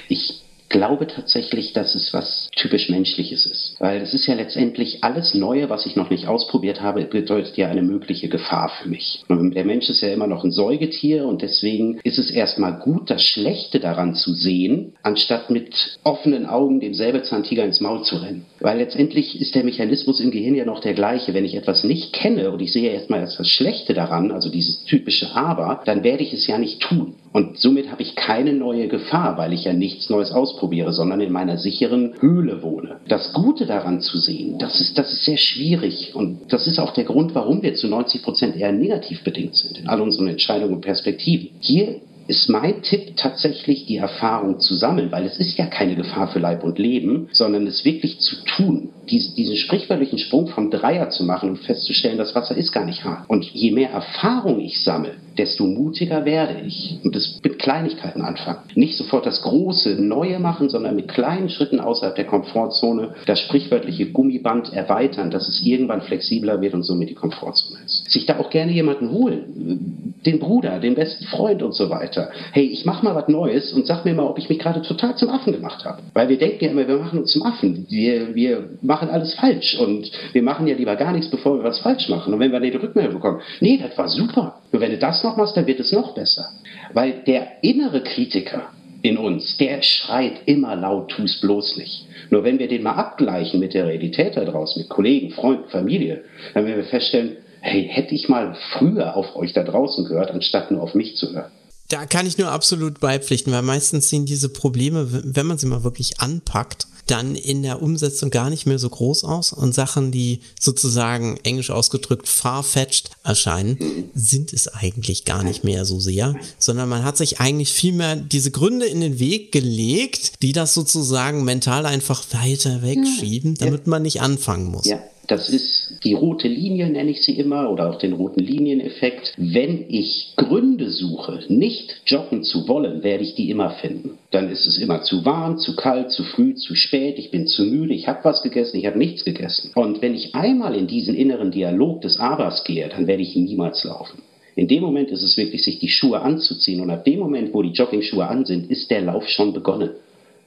[0.08, 3.76] Ich glaube tatsächlich, dass es was typisch Menschliches ist.
[3.80, 7.70] Weil es ist ja letztendlich alles Neue, was ich noch nicht ausprobiert habe, bedeutet ja
[7.70, 9.24] eine mögliche Gefahr für mich.
[9.30, 13.24] Der Mensch ist ja immer noch ein Säugetier und deswegen ist es erstmal gut, das
[13.24, 18.46] Schlechte daran zu sehen, anstatt mit offenen Augen dem Säbelzahntiger ins Maul zu rennen.
[18.60, 21.34] Weil letztendlich ist der Mechanismus im Gehirn ja noch der gleiche.
[21.34, 25.36] Wenn ich etwas nicht kenne und ich sehe erstmal das Schlechte daran, also dieses typische
[25.36, 27.16] Aber, dann werde ich es ja nicht tun.
[27.32, 30.55] Und somit habe ich keine neue Gefahr, weil ich ja nichts Neues ausprobiere,
[30.92, 32.98] sondern in meiner sicheren Höhle wohne.
[33.08, 36.14] Das Gute daran zu sehen, das ist, das ist sehr schwierig.
[36.16, 39.80] Und das ist auch der Grund, warum wir zu 90 Prozent eher negativ bedingt sind
[39.80, 41.50] in all unseren Entscheidungen und Perspektiven.
[41.60, 46.28] Hier ist mein Tipp tatsächlich die Erfahrung zu sammeln, weil es ist ja keine Gefahr
[46.28, 51.10] für Leib und Leben, sondern es wirklich zu tun, diese, diesen sprichwörtlichen Sprung vom Dreier
[51.10, 53.30] zu machen und festzustellen, das Wasser ist gar nicht hart.
[53.30, 57.00] Und je mehr Erfahrung ich sammle, desto mutiger werde ich.
[57.04, 58.60] Und das mit Kleinigkeiten anfangen.
[58.76, 64.08] Nicht sofort das große Neue machen, sondern mit kleinen Schritten außerhalb der Komfortzone das sprichwörtliche
[64.12, 68.12] Gummiband erweitern, dass es irgendwann flexibler wird und somit die Komfortzone ist.
[68.12, 70.14] Sich da auch gerne jemanden holen.
[70.26, 72.30] Den Bruder, den besten Freund und so weiter.
[72.52, 75.16] Hey, ich mach mal was Neues und sag mir mal, ob ich mich gerade total
[75.16, 76.02] zum Affen gemacht habe.
[76.14, 77.86] Weil wir denken ja immer, wir machen uns zum Affen.
[77.90, 81.80] Wir, wir machen alles falsch und wir machen ja lieber gar nichts, bevor wir was
[81.80, 82.34] falsch machen.
[82.34, 84.56] Und wenn wir die Rückmeldung bekommen, nee, das war super.
[84.76, 86.50] Und wenn du das noch machst, dann wird es noch besser.
[86.92, 88.74] Weil der innere Kritiker
[89.04, 92.10] in uns, der schreit immer laut, tu es bloß nicht.
[92.30, 96.26] Nur wenn wir den mal abgleichen mit der Realität da draußen, mit Kollegen, Freunden, Familie,
[96.54, 100.72] dann werden wir feststellen, hey, hätte ich mal früher auf euch da draußen gehört, anstatt
[100.72, 101.52] nur auf mich zu hören.
[101.88, 105.84] Da kann ich nur absolut beipflichten, weil meistens sehen diese Probleme, wenn man sie mal
[105.84, 110.40] wirklich anpackt, dann in der Umsetzung gar nicht mehr so groß aus und Sachen, die
[110.60, 117.04] sozusagen englisch ausgedrückt farfetched erscheinen, sind es eigentlich gar nicht mehr so sehr, sondern man
[117.04, 122.24] hat sich eigentlich vielmehr diese Gründe in den Weg gelegt, die das sozusagen mental einfach
[122.32, 124.86] weiter wegschieben, damit man nicht anfangen muss.
[124.86, 125.00] Ja.
[125.28, 129.34] Das ist die rote Linie, nenne ich sie immer, oder auch den roten Linieneffekt.
[129.38, 134.18] Wenn ich Gründe suche, nicht joggen zu wollen, werde ich die immer finden.
[134.32, 137.64] Dann ist es immer zu warm, zu kalt, zu früh, zu spät, ich bin zu
[137.64, 139.72] müde, ich habe was gegessen, ich habe nichts gegessen.
[139.76, 143.84] Und wenn ich einmal in diesen inneren Dialog des Abers gehe, dann werde ich niemals
[143.84, 144.22] laufen.
[144.56, 146.80] In dem Moment ist es wirklich, sich die Schuhe anzuziehen.
[146.80, 149.90] Und ab dem Moment, wo die Jogging-Schuhe an sind, ist der Lauf schon begonnen.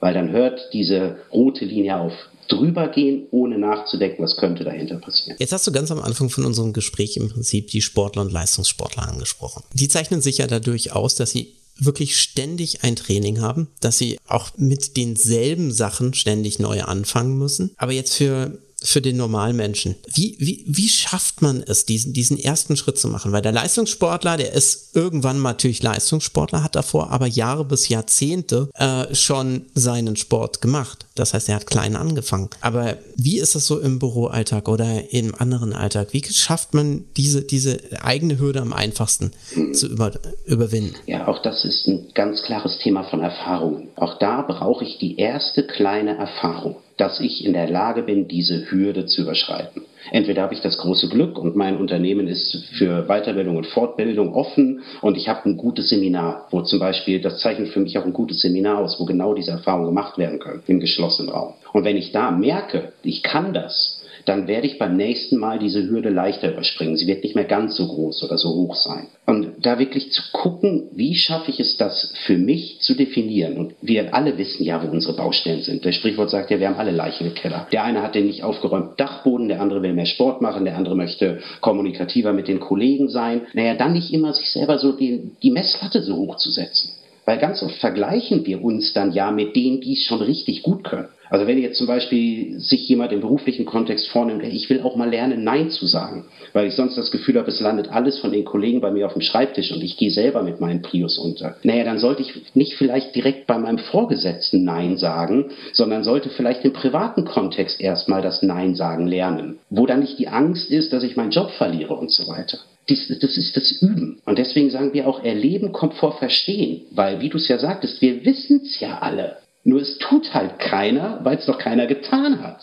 [0.01, 2.13] Weil dann hört diese rote Linie auf
[2.49, 5.37] drüber gehen, ohne nachzudenken, was könnte dahinter passieren.
[5.39, 9.09] Jetzt hast du ganz am Anfang von unserem Gespräch im Prinzip die Sportler und Leistungssportler
[9.09, 9.63] angesprochen.
[9.75, 14.19] Die zeichnen sich ja dadurch aus, dass sie wirklich ständig ein Training haben, dass sie
[14.27, 17.71] auch mit denselben Sachen ständig neu anfangen müssen.
[17.77, 19.97] Aber jetzt für für den Normalmenschen.
[20.13, 23.33] Wie, wie, wie schafft man es, diesen, diesen ersten Schritt zu machen?
[23.33, 29.15] Weil der Leistungssportler, der ist irgendwann natürlich Leistungssportler, hat davor aber Jahre bis Jahrzehnte äh,
[29.15, 31.07] schon seinen Sport gemacht.
[31.17, 32.51] Das heißt, er hat klein angefangen.
[32.61, 36.09] Aber wie ist das so im Büroalltag oder im anderen Alltag?
[36.13, 39.33] Wie schafft man diese, diese eigene Hürde am einfachsten
[39.73, 40.13] zu über,
[40.47, 40.95] überwinden?
[41.07, 43.89] Ja, auch das ist ein ganz klares Thema von Erfahrungen.
[43.97, 48.71] Auch da brauche ich die erste kleine Erfahrung dass ich in der Lage bin, diese
[48.71, 49.83] Hürde zu überschreiten.
[50.11, 54.83] Entweder habe ich das große Glück und mein Unternehmen ist für Weiterbildung und Fortbildung offen
[55.01, 58.13] und ich habe ein gutes Seminar, wo zum Beispiel, das zeichnet für mich auch ein
[58.13, 61.55] gutes Seminar aus, wo genau diese Erfahrungen gemacht werden können, im geschlossenen Raum.
[61.73, 63.98] Und wenn ich da merke, ich kann das,
[64.29, 66.97] dann werde ich beim nächsten Mal diese Hürde leichter überspringen.
[66.97, 69.07] Sie wird nicht mehr ganz so groß oder so hoch sein.
[69.27, 73.57] Und da wirklich zu gucken, wie schaffe ich es, das für mich zu definieren.
[73.57, 75.85] Und wir alle wissen ja, wo unsere Baustellen sind.
[75.85, 77.67] Der Sprichwort sagt ja, wir haben alle Leichen im Keller.
[77.73, 80.97] Der eine hat den nicht aufgeräumten Dachboden, der andere will mehr Sport machen, der andere
[80.97, 83.43] möchte kommunikativer mit den Kollegen sein.
[83.55, 86.91] Naja, dann nicht immer sich selber so die, die Messlatte so hoch zu setzen.
[87.25, 90.85] Weil ganz oft vergleichen wir uns dann ja mit denen, die es schon richtig gut
[90.85, 91.09] können.
[91.31, 95.11] Also wenn jetzt zum Beispiel sich jemand im beruflichen Kontext vornimmt, ich will auch mal
[95.11, 98.45] lernen, Nein zu sagen, weil ich sonst das Gefühl habe, es landet alles von den
[98.45, 101.57] Kollegen bei mir auf dem Schreibtisch und ich gehe selber mit meinem Prius unter.
[101.63, 106.65] Naja, dann sollte ich nicht vielleicht direkt bei meinem Vorgesetzten Nein sagen, sondern sollte vielleicht
[106.65, 111.03] im privaten Kontext erstmal das Nein sagen lernen, wo dann nicht die Angst ist, dass
[111.03, 112.59] ich meinen Job verliere und so weiter.
[112.89, 114.19] Das, das, ist das Üben.
[114.25, 116.87] Und deswegen sagen wir auch, erleben kommt vor Verstehen.
[116.91, 119.37] Weil, wie du es ja sagtest, wir wissen es ja alle.
[119.69, 122.59] Nur es tut halt keiner, weil es doch keiner getan hat.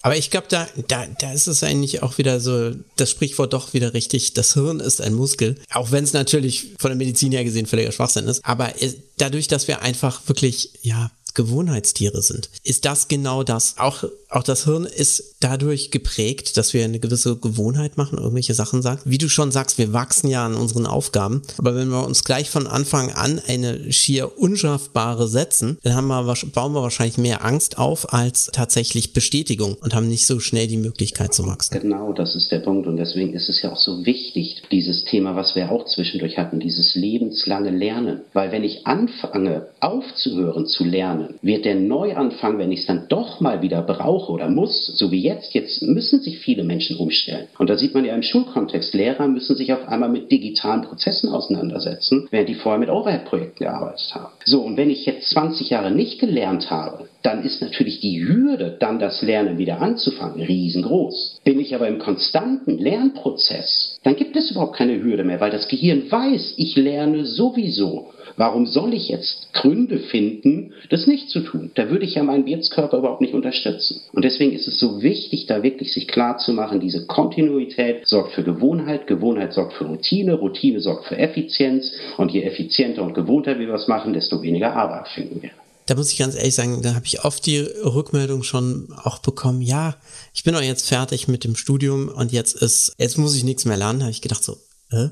[0.00, 3.74] Aber ich glaube, da, da, da ist es eigentlich auch wieder so, das Sprichwort doch
[3.74, 5.56] wieder richtig, das Hirn ist ein Muskel.
[5.70, 8.42] Auch wenn es natürlich von der Medizin her gesehen völliger Schwachsinn ist.
[8.46, 8.72] Aber
[9.18, 12.48] dadurch, dass wir einfach wirklich, ja, Gewohnheitstiere sind.
[12.64, 13.76] Ist das genau das?
[13.76, 18.82] Auch, auch das Hirn ist dadurch geprägt, dass wir eine gewisse Gewohnheit machen, irgendwelche Sachen
[18.82, 19.00] sagen.
[19.04, 21.42] Wie du schon sagst, wir wachsen ja an unseren Aufgaben.
[21.58, 26.34] Aber wenn wir uns gleich von Anfang an eine schier unschaffbare setzen, dann haben wir,
[26.54, 30.76] bauen wir wahrscheinlich mehr Angst auf als tatsächlich Bestätigung und haben nicht so schnell die
[30.76, 31.80] Möglichkeit zu wachsen.
[31.80, 32.86] Genau, das ist der Punkt.
[32.86, 36.60] Und deswegen ist es ja auch so wichtig, dieses Thema, was wir auch zwischendurch hatten,
[36.60, 38.20] dieses lebenslange Lernen.
[38.32, 41.38] Weil wenn ich anfange, aufzuhören zu lernen.
[41.42, 45.20] Wird der Neuanfang, wenn ich es dann doch mal wieder brauche oder muss, so wie
[45.20, 47.48] jetzt, jetzt müssen sich viele Menschen umstellen.
[47.58, 51.30] Und da sieht man ja im Schulkontext, Lehrer müssen sich auf einmal mit digitalen Prozessen
[51.30, 54.32] auseinandersetzen, während die vorher mit Overhead-Projekten gearbeitet haben.
[54.44, 58.76] So, und wenn ich jetzt 20 Jahre nicht gelernt habe, dann ist natürlich die Hürde,
[58.78, 61.40] dann das Lernen wieder anzufangen, riesengroß.
[61.44, 65.68] Bin ich aber im konstanten Lernprozess, dann gibt es überhaupt keine Hürde mehr, weil das
[65.68, 68.10] Gehirn weiß, ich lerne sowieso.
[68.36, 71.72] Warum soll ich jetzt Gründe finden, das nicht zu tun?
[71.74, 74.00] Da würde ich ja meinen Wirtskörper überhaupt nicht unterstützen.
[74.12, 78.32] Und deswegen ist es so wichtig, da wirklich sich klar zu machen, diese Kontinuität sorgt
[78.32, 83.58] für Gewohnheit, Gewohnheit sorgt für Routine, Routine sorgt für Effizienz und je effizienter und gewohnter
[83.58, 85.50] wir was machen, desto weniger Arbeit finden wir
[85.90, 89.60] da muss ich ganz ehrlich sagen, da habe ich oft die Rückmeldung schon auch bekommen,
[89.60, 89.96] ja,
[90.32, 93.64] ich bin doch jetzt fertig mit dem Studium und jetzt ist, jetzt muss ich nichts
[93.64, 94.02] mehr lernen.
[94.02, 94.56] Habe ich gedacht so,
[94.92, 95.08] äh,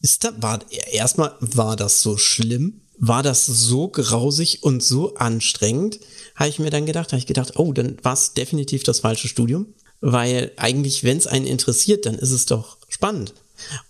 [0.00, 0.60] ist da, war,
[0.92, 2.80] erstmal, war das so schlimm?
[2.96, 6.00] War das so grausig und so anstrengend?
[6.36, 9.28] Habe ich mir dann gedacht, habe ich gedacht, oh, dann war es definitiv das falsche
[9.28, 9.74] Studium.
[10.00, 13.34] Weil eigentlich, wenn es einen interessiert, dann ist es doch spannend.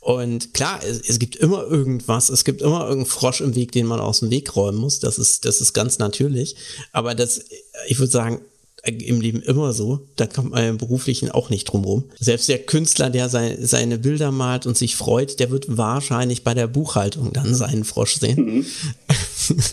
[0.01, 3.87] Und klar, es, es, gibt immer irgendwas, es gibt immer irgendeinen Frosch im Weg, den
[3.87, 5.01] man aus dem Weg räumen muss.
[5.01, 6.57] Das ist, das ist ganz natürlich.
[6.93, 7.45] Aber das,
[7.89, 8.41] ich würde sagen,
[8.87, 10.07] im Leben immer so.
[10.17, 12.05] Da kommt man im Beruflichen auch nicht drum rum.
[12.21, 16.55] Selbst der Künstler, der sein, seine Bilder malt und sich freut, der wird wahrscheinlich bei
[16.55, 18.45] der Buchhaltung dann seinen Frosch sehen.
[18.45, 18.67] Mhm.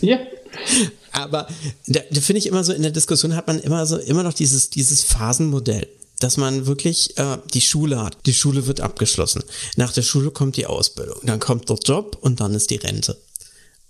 [0.00, 0.18] ja.
[1.12, 1.46] Aber
[1.86, 4.32] da, da finde ich immer so, in der Diskussion hat man immer so, immer noch
[4.32, 5.86] dieses, dieses Phasenmodell
[6.22, 8.16] dass man wirklich äh, die Schule hat.
[8.26, 9.42] Die Schule wird abgeschlossen.
[9.76, 13.16] Nach der Schule kommt die Ausbildung, dann kommt der Job und dann ist die Rente.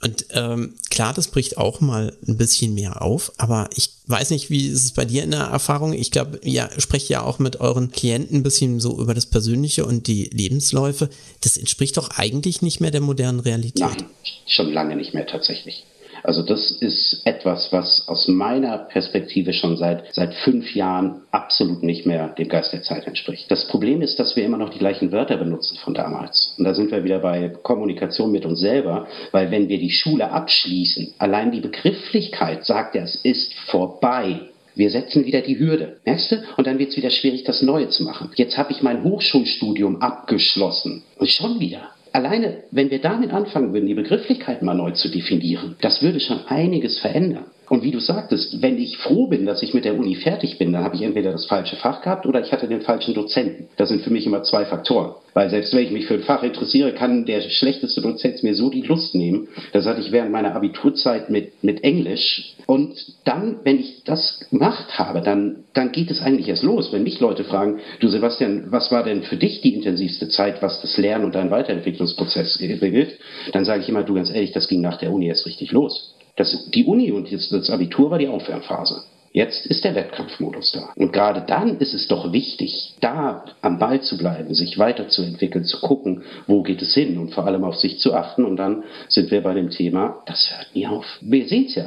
[0.02, 4.50] Und ähm, klar, das bricht auch mal ein bisschen mehr auf, aber ich weiß nicht,
[4.50, 5.92] wie ist es bei dir in der Erfahrung?
[5.92, 9.86] Ich glaube, ihr sprecht ja auch mit euren Klienten ein bisschen so über das Persönliche
[9.86, 11.08] und die Lebensläufe.
[11.42, 13.78] Das entspricht doch eigentlich nicht mehr der modernen Realität.
[13.78, 14.06] Nein,
[14.48, 15.84] schon lange nicht mehr tatsächlich.
[16.22, 22.06] Also das ist etwas, was aus meiner Perspektive schon seit, seit fünf Jahren absolut nicht
[22.06, 23.50] mehr dem Geist der Zeit entspricht.
[23.50, 26.54] Das Problem ist, dass wir immer noch die gleichen Wörter benutzen von damals.
[26.58, 30.30] Und da sind wir wieder bei Kommunikation mit uns selber, weil wenn wir die Schule
[30.30, 34.40] abschließen, allein die Begrifflichkeit sagt es ist vorbei.
[34.74, 35.98] Wir setzen wieder die Hürde.
[36.06, 36.42] Merkst du?
[36.56, 38.30] Und dann wird es wieder schwierig, das Neue zu machen.
[38.36, 41.02] Jetzt habe ich mein Hochschulstudium abgeschlossen.
[41.18, 41.90] Und schon wieder.
[42.12, 46.46] Alleine, wenn wir damit anfangen würden, die Begrifflichkeiten mal neu zu definieren, das würde schon
[46.46, 47.46] einiges verändern.
[47.68, 50.72] Und wie du sagtest, wenn ich froh bin, dass ich mit der Uni fertig bin,
[50.72, 53.68] dann habe ich entweder das falsche Fach gehabt oder ich hatte den falschen Dozenten.
[53.76, 55.14] Das sind für mich immer zwei Faktoren.
[55.34, 58.68] Weil selbst wenn ich mich für ein Fach interessiere, kann der schlechteste Dozent mir so
[58.68, 59.48] die Lust nehmen.
[59.72, 62.54] Das hatte ich während meiner Abiturzeit mit, mit Englisch.
[62.66, 62.94] Und
[63.24, 66.92] dann, wenn ich das gemacht habe, dann, dann geht es eigentlich erst los.
[66.92, 70.80] Wenn mich Leute fragen, du Sebastian, was war denn für dich die intensivste Zeit, was
[70.82, 73.16] das Lernen und deinen Weiterentwicklungsprozess betrifft,
[73.52, 76.14] dann sage ich immer, du ganz ehrlich, das ging nach der Uni erst richtig los.
[76.36, 79.02] Das, die Uni und das Abitur war die Aufwärmphase.
[79.34, 80.92] Jetzt ist der Wettkampfmodus da.
[80.94, 85.80] Und gerade dann ist es doch wichtig, da am Ball zu bleiben, sich weiterzuentwickeln, zu
[85.80, 88.44] gucken, wo geht es hin und vor allem auf sich zu achten.
[88.44, 91.06] Und dann sind wir bei dem Thema, das hört nie auf.
[91.22, 91.86] Wir sehen es ja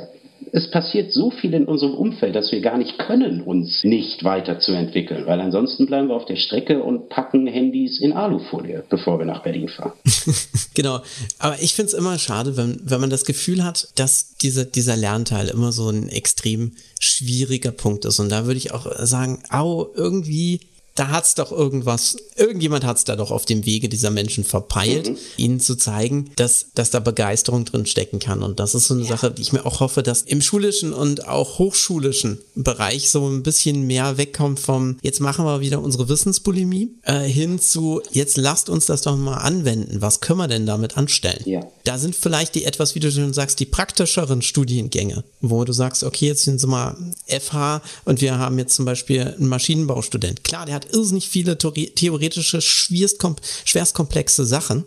[0.55, 5.25] es passiert so viel in unserem Umfeld, dass wir gar nicht können, uns nicht weiterzuentwickeln,
[5.25, 9.43] weil ansonsten bleiben wir auf der Strecke und packen Handys in Alufolie, bevor wir nach
[9.43, 9.91] Berlin fahren.
[10.73, 11.01] genau.
[11.39, 14.95] Aber ich finde es immer schade, wenn, wenn man das Gefühl hat, dass diese, dieser
[14.95, 18.19] Lernteil immer so ein extrem schwieriger Punkt ist.
[18.19, 20.61] Und da würde ich auch sagen, au, irgendwie
[20.95, 25.17] da hat's doch irgendwas, irgendjemand hat's da doch auf dem Wege dieser Menschen verpeilt, mhm.
[25.35, 28.41] ihnen zu zeigen, dass, dass da Begeisterung drin stecken kann.
[28.41, 29.09] Und das ist so eine ja.
[29.09, 33.43] Sache, die ich mir auch hoffe, dass im schulischen und auch hochschulischen Bereich so ein
[33.43, 38.69] bisschen mehr wegkommt vom, jetzt machen wir wieder unsere Wissensbulimie, äh, hin zu, jetzt lasst
[38.69, 40.01] uns das doch mal anwenden.
[40.01, 41.43] Was können wir denn damit anstellen?
[41.45, 41.59] Ja.
[41.83, 46.05] Da sind vielleicht die etwas, wie du schon sagst, die praktischeren Studiengänge, wo du sagst,
[46.05, 46.95] okay, jetzt sind sie mal
[47.27, 50.43] FH und wir haben jetzt zum Beispiel einen Maschinenbaustudent.
[50.45, 54.85] Klar, der hat irrsinnig viele theoretische, schwerstkomplexe Sachen.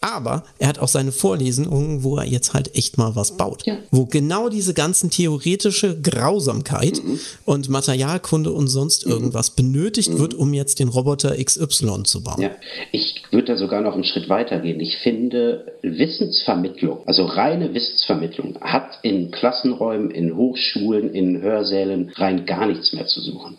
[0.00, 3.66] Aber er hat auch seine Vorlesungen, wo er jetzt halt echt mal was baut.
[3.66, 3.78] Ja.
[3.90, 7.18] Wo genau diese ganzen theoretische Grausamkeit mhm.
[7.44, 9.12] und Materialkunde und sonst mhm.
[9.12, 10.18] irgendwas benötigt mhm.
[10.18, 12.40] wird, um jetzt den Roboter XY zu bauen.
[12.40, 12.50] Ja.
[12.92, 14.78] Ich würde da sogar noch einen Schritt weiter gehen.
[14.80, 22.66] Ich finde, Wissensvermittlung, also reine Wissensvermittlung, hat in Klassenräumen, in Hochschulen, in Hörsälen rein gar
[22.66, 23.56] nichts mehr zu suchen.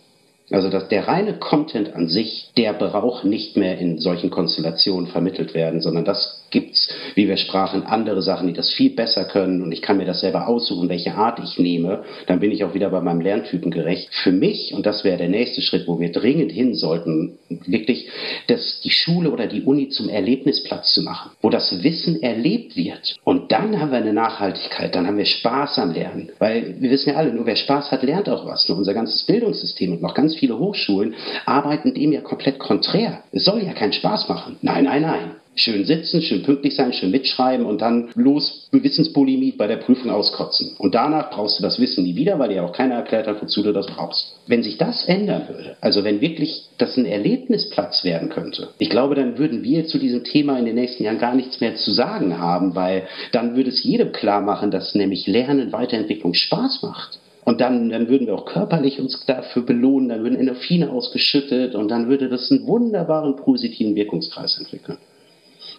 [0.50, 5.54] Also dass der reine Content an sich, der braucht nicht mehr in solchen Konstellationen vermittelt
[5.54, 9.74] werden, sondern das gibt's, wie wir sprachen, andere Sachen, die das viel besser können und
[9.74, 12.90] ich kann mir das selber aussuchen, welche Art ich nehme, dann bin ich auch wieder
[12.90, 14.08] bei meinem Lerntypen gerecht.
[14.24, 18.10] Für mich, und das wäre der nächste Schritt, wo wir dringend hin sollten, wirklich
[18.48, 23.18] das, die Schule oder die Uni zum Erlebnisplatz zu machen, wo das Wissen erlebt wird.
[23.26, 26.30] Und dann haben wir eine Nachhaltigkeit, dann haben wir Spaß am Lernen.
[26.40, 28.68] Weil wir wissen ja alle, nur wer Spaß hat, lernt auch was.
[28.70, 31.16] Nur unser ganzes Bildungssystem und noch ganz viele Hochschulen
[31.46, 33.24] arbeiten dem ja komplett konträr.
[33.32, 34.58] Es soll ja keinen Spaß machen.
[34.62, 39.68] Nein, nein, nein schön sitzen, schön pünktlich sein, schön mitschreiben und dann los Wissenspolemie bei
[39.68, 40.76] der Prüfung auskotzen.
[40.78, 43.64] Und danach brauchst du das Wissen nie wieder, weil dir auch keiner erklärt hat, wozu
[43.64, 44.36] du das brauchst.
[44.46, 49.16] Wenn sich das ändern würde, also wenn wirklich das ein Erlebnisplatz werden könnte, ich glaube,
[49.16, 52.38] dann würden wir zu diesem Thema in den nächsten Jahren gar nichts mehr zu sagen
[52.38, 57.20] haben, weil dann würde es jedem klar machen, dass nämlich Lernen, Weiterentwicklung Spaß macht.
[57.48, 61.88] Und dann, dann würden wir auch körperlich uns dafür belohnen, dann würden Endorphine ausgeschüttet und
[61.88, 64.98] dann würde das einen wunderbaren positiven Wirkungskreis entwickeln.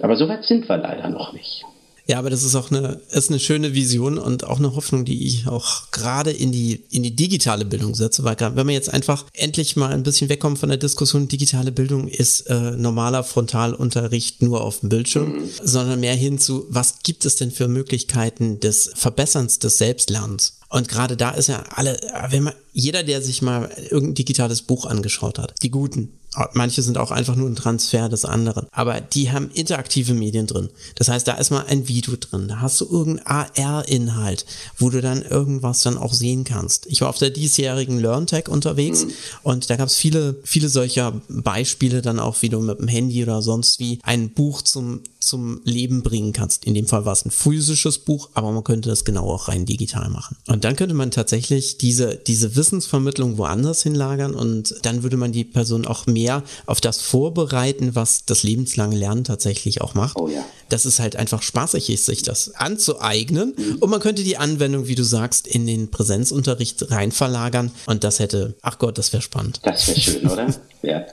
[0.01, 1.67] Aber so weit sind wir leider noch nicht.
[2.07, 5.27] Ja, aber das ist auch eine, ist eine schöne Vision und auch eine Hoffnung, die
[5.27, 9.27] ich auch gerade in die, in die digitale Bildung setze, weil wenn man jetzt einfach
[9.35, 14.63] endlich mal ein bisschen wegkommt von der Diskussion, digitale Bildung ist äh, normaler Frontalunterricht nur
[14.63, 15.51] auf dem Bildschirm, mhm.
[15.63, 20.58] sondern mehr hin zu, was gibt es denn für Möglichkeiten des Verbesserns des Selbstlernens?
[20.71, 21.99] Und gerade da ist ja alle,
[22.31, 26.13] wenn man, jeder, der sich mal irgendein digitales Buch angeschaut hat, die guten,
[26.53, 30.69] manche sind auch einfach nur ein Transfer des anderen, aber die haben interaktive Medien drin.
[30.95, 34.45] Das heißt, da ist mal ein Video drin, da hast du irgendeinen AR-Inhalt,
[34.77, 36.87] wo du dann irgendwas dann auch sehen kannst.
[36.87, 39.13] Ich war auf der diesjährigen LearnTech unterwegs mhm.
[39.43, 43.23] und da gab es viele, viele solcher Beispiele dann auch, wie du mit dem Handy
[43.23, 46.65] oder sonst wie ein Buch zum zum Leben bringen kannst.
[46.65, 49.67] In dem Fall war es ein physisches Buch, aber man könnte das genau auch rein
[49.67, 50.37] digital machen.
[50.47, 55.45] Und dann könnte man tatsächlich diese, diese Wissensvermittlung woanders hinlagern und dann würde man die
[55.45, 60.17] Person auch mehr auf das vorbereiten, was das lebenslange Lernen tatsächlich auch macht.
[60.17, 60.45] Oh ja.
[60.69, 63.55] Dass es halt einfach spaßig ist, sich das anzueignen.
[63.57, 63.77] Mhm.
[63.81, 67.71] Und man könnte die Anwendung, wie du sagst, in den Präsenzunterricht rein verlagern.
[67.87, 69.61] Und das hätte, ach Gott, das wäre spannend.
[69.63, 70.55] Das wäre schön, oder?
[70.83, 71.07] Ja.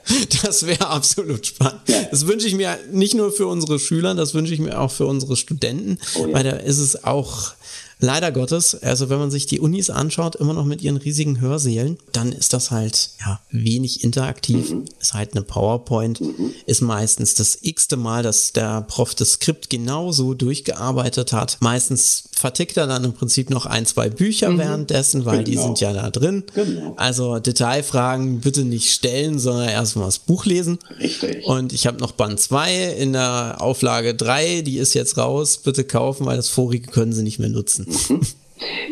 [0.44, 1.80] Das wäre absolut spannend.
[1.88, 2.02] Ja.
[2.10, 5.06] Das wünsche ich mir nicht nur für unsere Schüler, das wünsche ich mir auch für
[5.06, 6.34] unsere Studenten, oh ja.
[6.34, 7.52] weil da ist es auch
[7.98, 11.98] leider Gottes, also wenn man sich die Unis anschaut, immer noch mit ihren riesigen Hörsälen,
[12.12, 14.70] dann ist das halt ja wenig interaktiv.
[14.70, 14.84] Mhm.
[15.00, 16.52] Ist halt eine PowerPoint, mhm.
[16.66, 21.58] ist meistens das x-te Mal, dass der Prof das Skript genauso durchgearbeitet hat.
[21.60, 24.58] Meistens vertickt er dann im Prinzip noch ein, zwei Bücher mhm.
[24.58, 25.50] währenddessen, weil genau.
[25.50, 26.44] die sind ja da drin.
[26.54, 26.94] Genau.
[26.96, 30.78] Also Detailfragen bitte nicht stellen, sondern erstmal das Buch lesen.
[31.00, 31.44] Richtig.
[31.46, 35.58] Und ich habe noch Band 2 in der Auflage 3, die ist jetzt raus.
[35.58, 37.85] Bitte kaufen, weil das vorige können sie nicht mehr nutzen.
[37.86, 38.20] Mhm.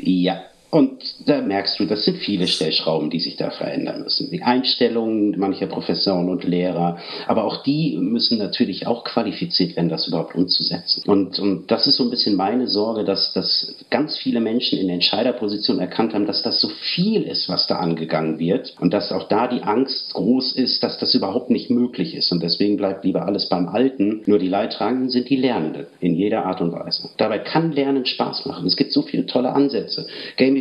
[0.03, 4.29] Ja, Und da merkst du, das sind viele Stellschrauben, die sich da verändern müssen.
[4.33, 6.99] Die Einstellungen mancher Professoren und Lehrer,
[7.29, 11.05] aber auch die müssen natürlich auch qualifiziert werden, das überhaupt umzusetzen.
[11.07, 14.89] Und, und das ist so ein bisschen meine Sorge, dass, dass ganz viele Menschen in
[14.89, 19.29] Entscheiderpositionen erkannt haben, dass das so viel ist, was da angegangen wird und dass auch
[19.29, 22.33] da die Angst groß ist, dass das überhaupt nicht möglich ist.
[22.33, 24.23] Und deswegen bleibt lieber alles beim Alten.
[24.27, 27.11] Nur die Leidtragenden sind die Lernenden in jeder Art und Weise.
[27.17, 28.67] Dabei kann Lernen Spaß machen.
[28.67, 30.09] Es gibt so viele tolle Ansätze.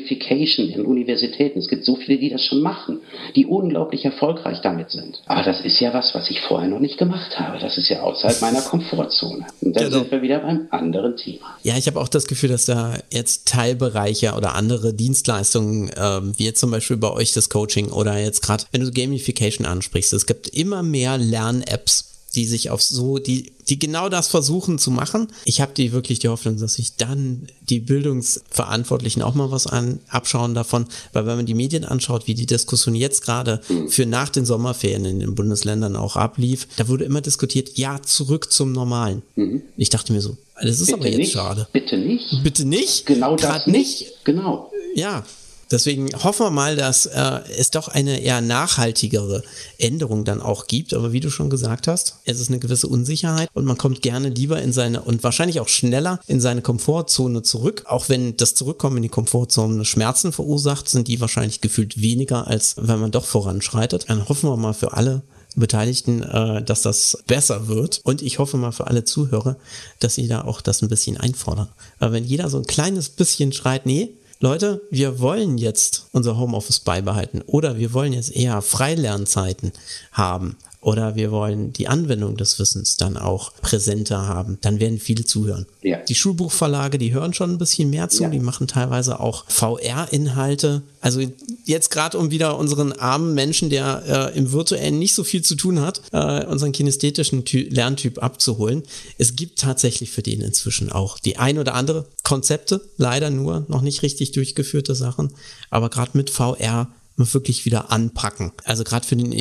[0.04, 1.60] Gamification in Universitäten.
[1.60, 2.99] Es gibt so viele, die das schon machen,
[3.36, 5.22] die unglaublich erfolgreich damit sind.
[5.26, 7.60] Aber das ist ja was, was ich vorher noch nicht gemacht habe.
[7.60, 9.45] Das ist ja außerhalb meiner Komfortzone.
[9.62, 9.99] Und dann genau.
[9.99, 11.58] sind wir wieder beim anderen Thema.
[11.64, 16.45] Ja, ich habe auch das Gefühl, dass da jetzt Teilbereiche oder andere Dienstleistungen, äh, wie
[16.45, 20.26] jetzt zum Beispiel bei euch das Coaching oder jetzt gerade, wenn du Gamification ansprichst, es
[20.26, 25.28] gibt immer mehr Lern-Apps die sich auf so, die, die genau das versuchen zu machen.
[25.46, 30.00] Ich habe die wirklich die Hoffnung, dass sich dann die Bildungsverantwortlichen auch mal was an,
[30.10, 34.30] abschauen davon, weil wenn man die Medien anschaut, wie die Diskussion jetzt gerade für nach
[34.30, 39.22] den Sommerferien in den Bundesländern auch ablief, da wurde immer diskutiert, ja, zurück zum Normalen.
[39.36, 39.62] Mhm.
[39.78, 41.34] Ich dachte mir so, das ist Bitte aber jetzt nicht.
[41.34, 41.68] schade.
[41.72, 42.44] Bitte nicht.
[42.44, 43.06] Bitte nicht?
[43.06, 44.02] Genau das nicht.
[44.02, 44.26] nicht.
[44.26, 44.72] Genau.
[44.96, 45.26] Ja,
[45.72, 49.43] Deswegen hoffen wir mal, dass äh, es doch eine eher nachhaltigere
[49.78, 50.93] Änderung dann auch gibt.
[50.93, 54.30] Aber wie du schon gesagt hast, es ist eine gewisse Unsicherheit und man kommt gerne
[54.30, 57.84] lieber in seine und wahrscheinlich auch schneller in seine Komfortzone zurück.
[57.86, 62.76] Auch wenn das Zurückkommen in die Komfortzone Schmerzen verursacht, sind die wahrscheinlich gefühlt weniger, als
[62.78, 64.05] wenn man doch voranschreitet.
[64.07, 65.24] Dann hoffen wir mal für alle
[65.55, 68.01] Beteiligten, äh, dass das besser wird.
[68.03, 69.57] Und ich hoffe mal für alle Zuhörer,
[69.99, 71.70] dass sie da auch das ein bisschen einfordern.
[71.99, 76.80] Weil wenn jeder so ein kleines bisschen schreit, nee, Leute, wir wollen jetzt unser Homeoffice
[76.80, 79.72] beibehalten oder wir wollen jetzt eher Freilernzeiten
[80.12, 85.24] haben oder wir wollen die Anwendung des Wissens dann auch präsenter haben, dann werden viele
[85.24, 85.66] zuhören.
[85.82, 85.98] Ja.
[85.98, 88.30] Die Schulbuchverlage, die hören schon ein bisschen mehr zu, ja.
[88.30, 90.82] die machen teilweise auch VR-Inhalte.
[91.00, 91.22] Also
[91.66, 95.56] jetzt gerade um wieder unseren armen Menschen, der äh, im virtuellen nicht so viel zu
[95.56, 98.84] tun hat, äh, unseren kinästhetischen Ty Lerntyp abzuholen.
[99.18, 103.82] Es gibt tatsächlich für den inzwischen auch die ein oder andere Konzepte, leider nur noch
[103.82, 105.34] nicht richtig durchgeführte Sachen,
[105.70, 108.52] aber gerade mit VR wirklich wieder anpacken.
[108.66, 109.32] Also gerade für den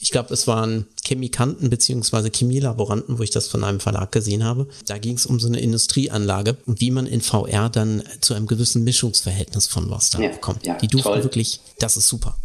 [0.00, 4.68] ich glaube, es waren Chemikanten beziehungsweise Chemielaboranten, wo ich das von einem Verlag gesehen habe.
[4.86, 8.46] Da ging es um so eine Industrieanlage und wie man in VR dann zu einem
[8.46, 10.66] gewissen Mischungsverhältnis von was da ja, kommt.
[10.66, 11.24] Ja, die durften toll.
[11.24, 12.36] wirklich, das ist super.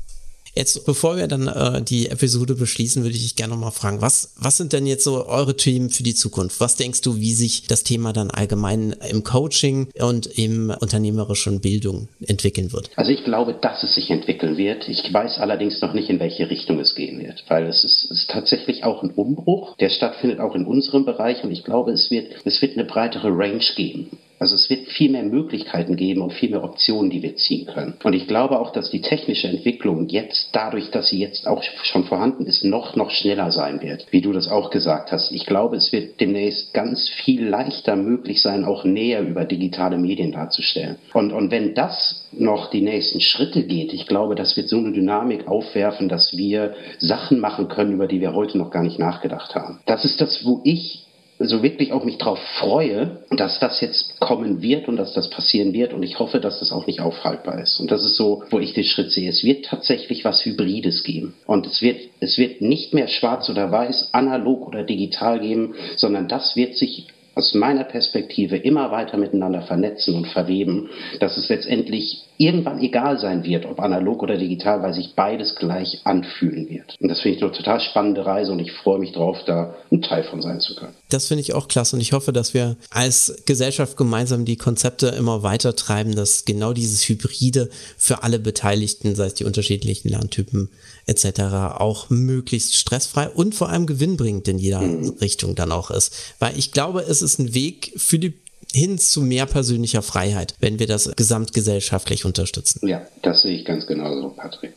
[0.55, 4.33] Jetzt, bevor wir dann äh, die Episode beschließen, würde ich dich gerne nochmal fragen, was,
[4.37, 6.59] was sind denn jetzt so eure Themen für die Zukunft?
[6.59, 12.07] Was denkst du, wie sich das Thema dann allgemein im Coaching und im unternehmerischen Bildung
[12.27, 12.91] entwickeln wird?
[12.95, 14.87] Also ich glaube, dass es sich entwickeln wird.
[14.87, 18.11] Ich weiß allerdings noch nicht, in welche Richtung es gehen wird, weil es ist, es
[18.11, 22.11] ist tatsächlich auch ein Umbruch, der stattfindet auch in unserem Bereich und ich glaube, es
[22.11, 24.11] wird, es wird eine breitere Range geben.
[24.43, 27.93] Also es wird viel mehr Möglichkeiten geben und viel mehr Optionen, die wir ziehen können.
[28.03, 32.03] Und ich glaube auch, dass die technische Entwicklung jetzt dadurch, dass sie jetzt auch schon
[32.03, 35.31] vorhanden ist, noch, noch schneller sein wird, wie du das auch gesagt hast.
[35.31, 40.33] Ich glaube, es wird demnächst ganz viel leichter möglich sein, auch näher über digitale Medien
[40.33, 40.97] darzustellen.
[41.13, 44.91] Und, und wenn das noch die nächsten Schritte geht, ich glaube, das wird so eine
[44.91, 49.55] Dynamik aufwerfen, dass wir Sachen machen können, über die wir heute noch gar nicht nachgedacht
[49.55, 49.79] haben.
[49.85, 51.05] Das ist das, wo ich
[51.39, 55.73] so wirklich auch mich darauf freue, dass das jetzt kommen wird und dass das passieren
[55.73, 55.93] wird.
[55.93, 57.79] Und ich hoffe, dass das auch nicht aufhaltbar ist.
[57.79, 59.29] Und das ist so, wo ich den Schritt sehe.
[59.29, 61.33] Es wird tatsächlich was Hybrides geben.
[61.45, 66.27] Und es wird, es wird nicht mehr schwarz oder weiß, analog oder digital geben, sondern
[66.27, 72.23] das wird sich aus meiner Perspektive immer weiter miteinander vernetzen und verweben, dass es letztendlich
[72.37, 76.95] irgendwann egal sein wird, ob analog oder digital, weil sich beides gleich anfühlen wird.
[76.99, 80.01] Und das finde ich eine total spannende Reise und ich freue mich drauf, da ein
[80.01, 80.93] Teil von sein zu können.
[81.09, 85.07] Das finde ich auch klasse und ich hoffe, dass wir als Gesellschaft gemeinsam die Konzepte
[85.07, 90.69] immer weiter treiben, dass genau dieses Hybride für alle Beteiligten, sei es die unterschiedlichen Lerntypen
[91.05, 91.41] etc.,
[91.77, 95.15] auch möglichst stressfrei und vor allem gewinnbringend in jeder mhm.
[95.21, 96.13] Richtung dann auch ist.
[96.39, 98.33] Weil ich glaube, es ist ein Weg für die
[98.71, 102.87] hin zu mehr persönlicher Freiheit, wenn wir das gesamtgesellschaftlich unterstützen.
[102.87, 104.73] Ja, das sehe ich ganz genauso, Patrick.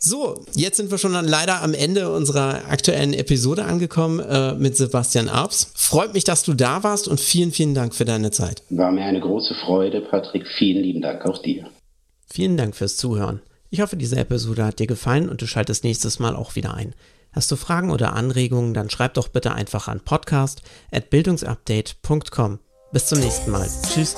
[0.00, 4.76] So, jetzt sind wir schon dann leider am Ende unserer aktuellen Episode angekommen äh, mit
[4.76, 5.72] Sebastian Arps.
[5.74, 8.62] Freut mich, dass du da warst und vielen, vielen Dank für deine Zeit.
[8.70, 10.46] War mir eine große Freude, Patrick.
[10.56, 11.68] Vielen lieben Dank auch dir.
[12.30, 13.40] Vielen Dank fürs Zuhören.
[13.70, 16.94] Ich hoffe, diese Episode hat dir gefallen und du schaltest nächstes Mal auch wieder ein.
[17.32, 22.58] Hast du Fragen oder Anregungen, dann schreib doch bitte einfach an podcast@bildungsupdate.com.
[22.92, 23.66] Bis zum nächsten Mal.
[23.92, 24.16] Tschüss.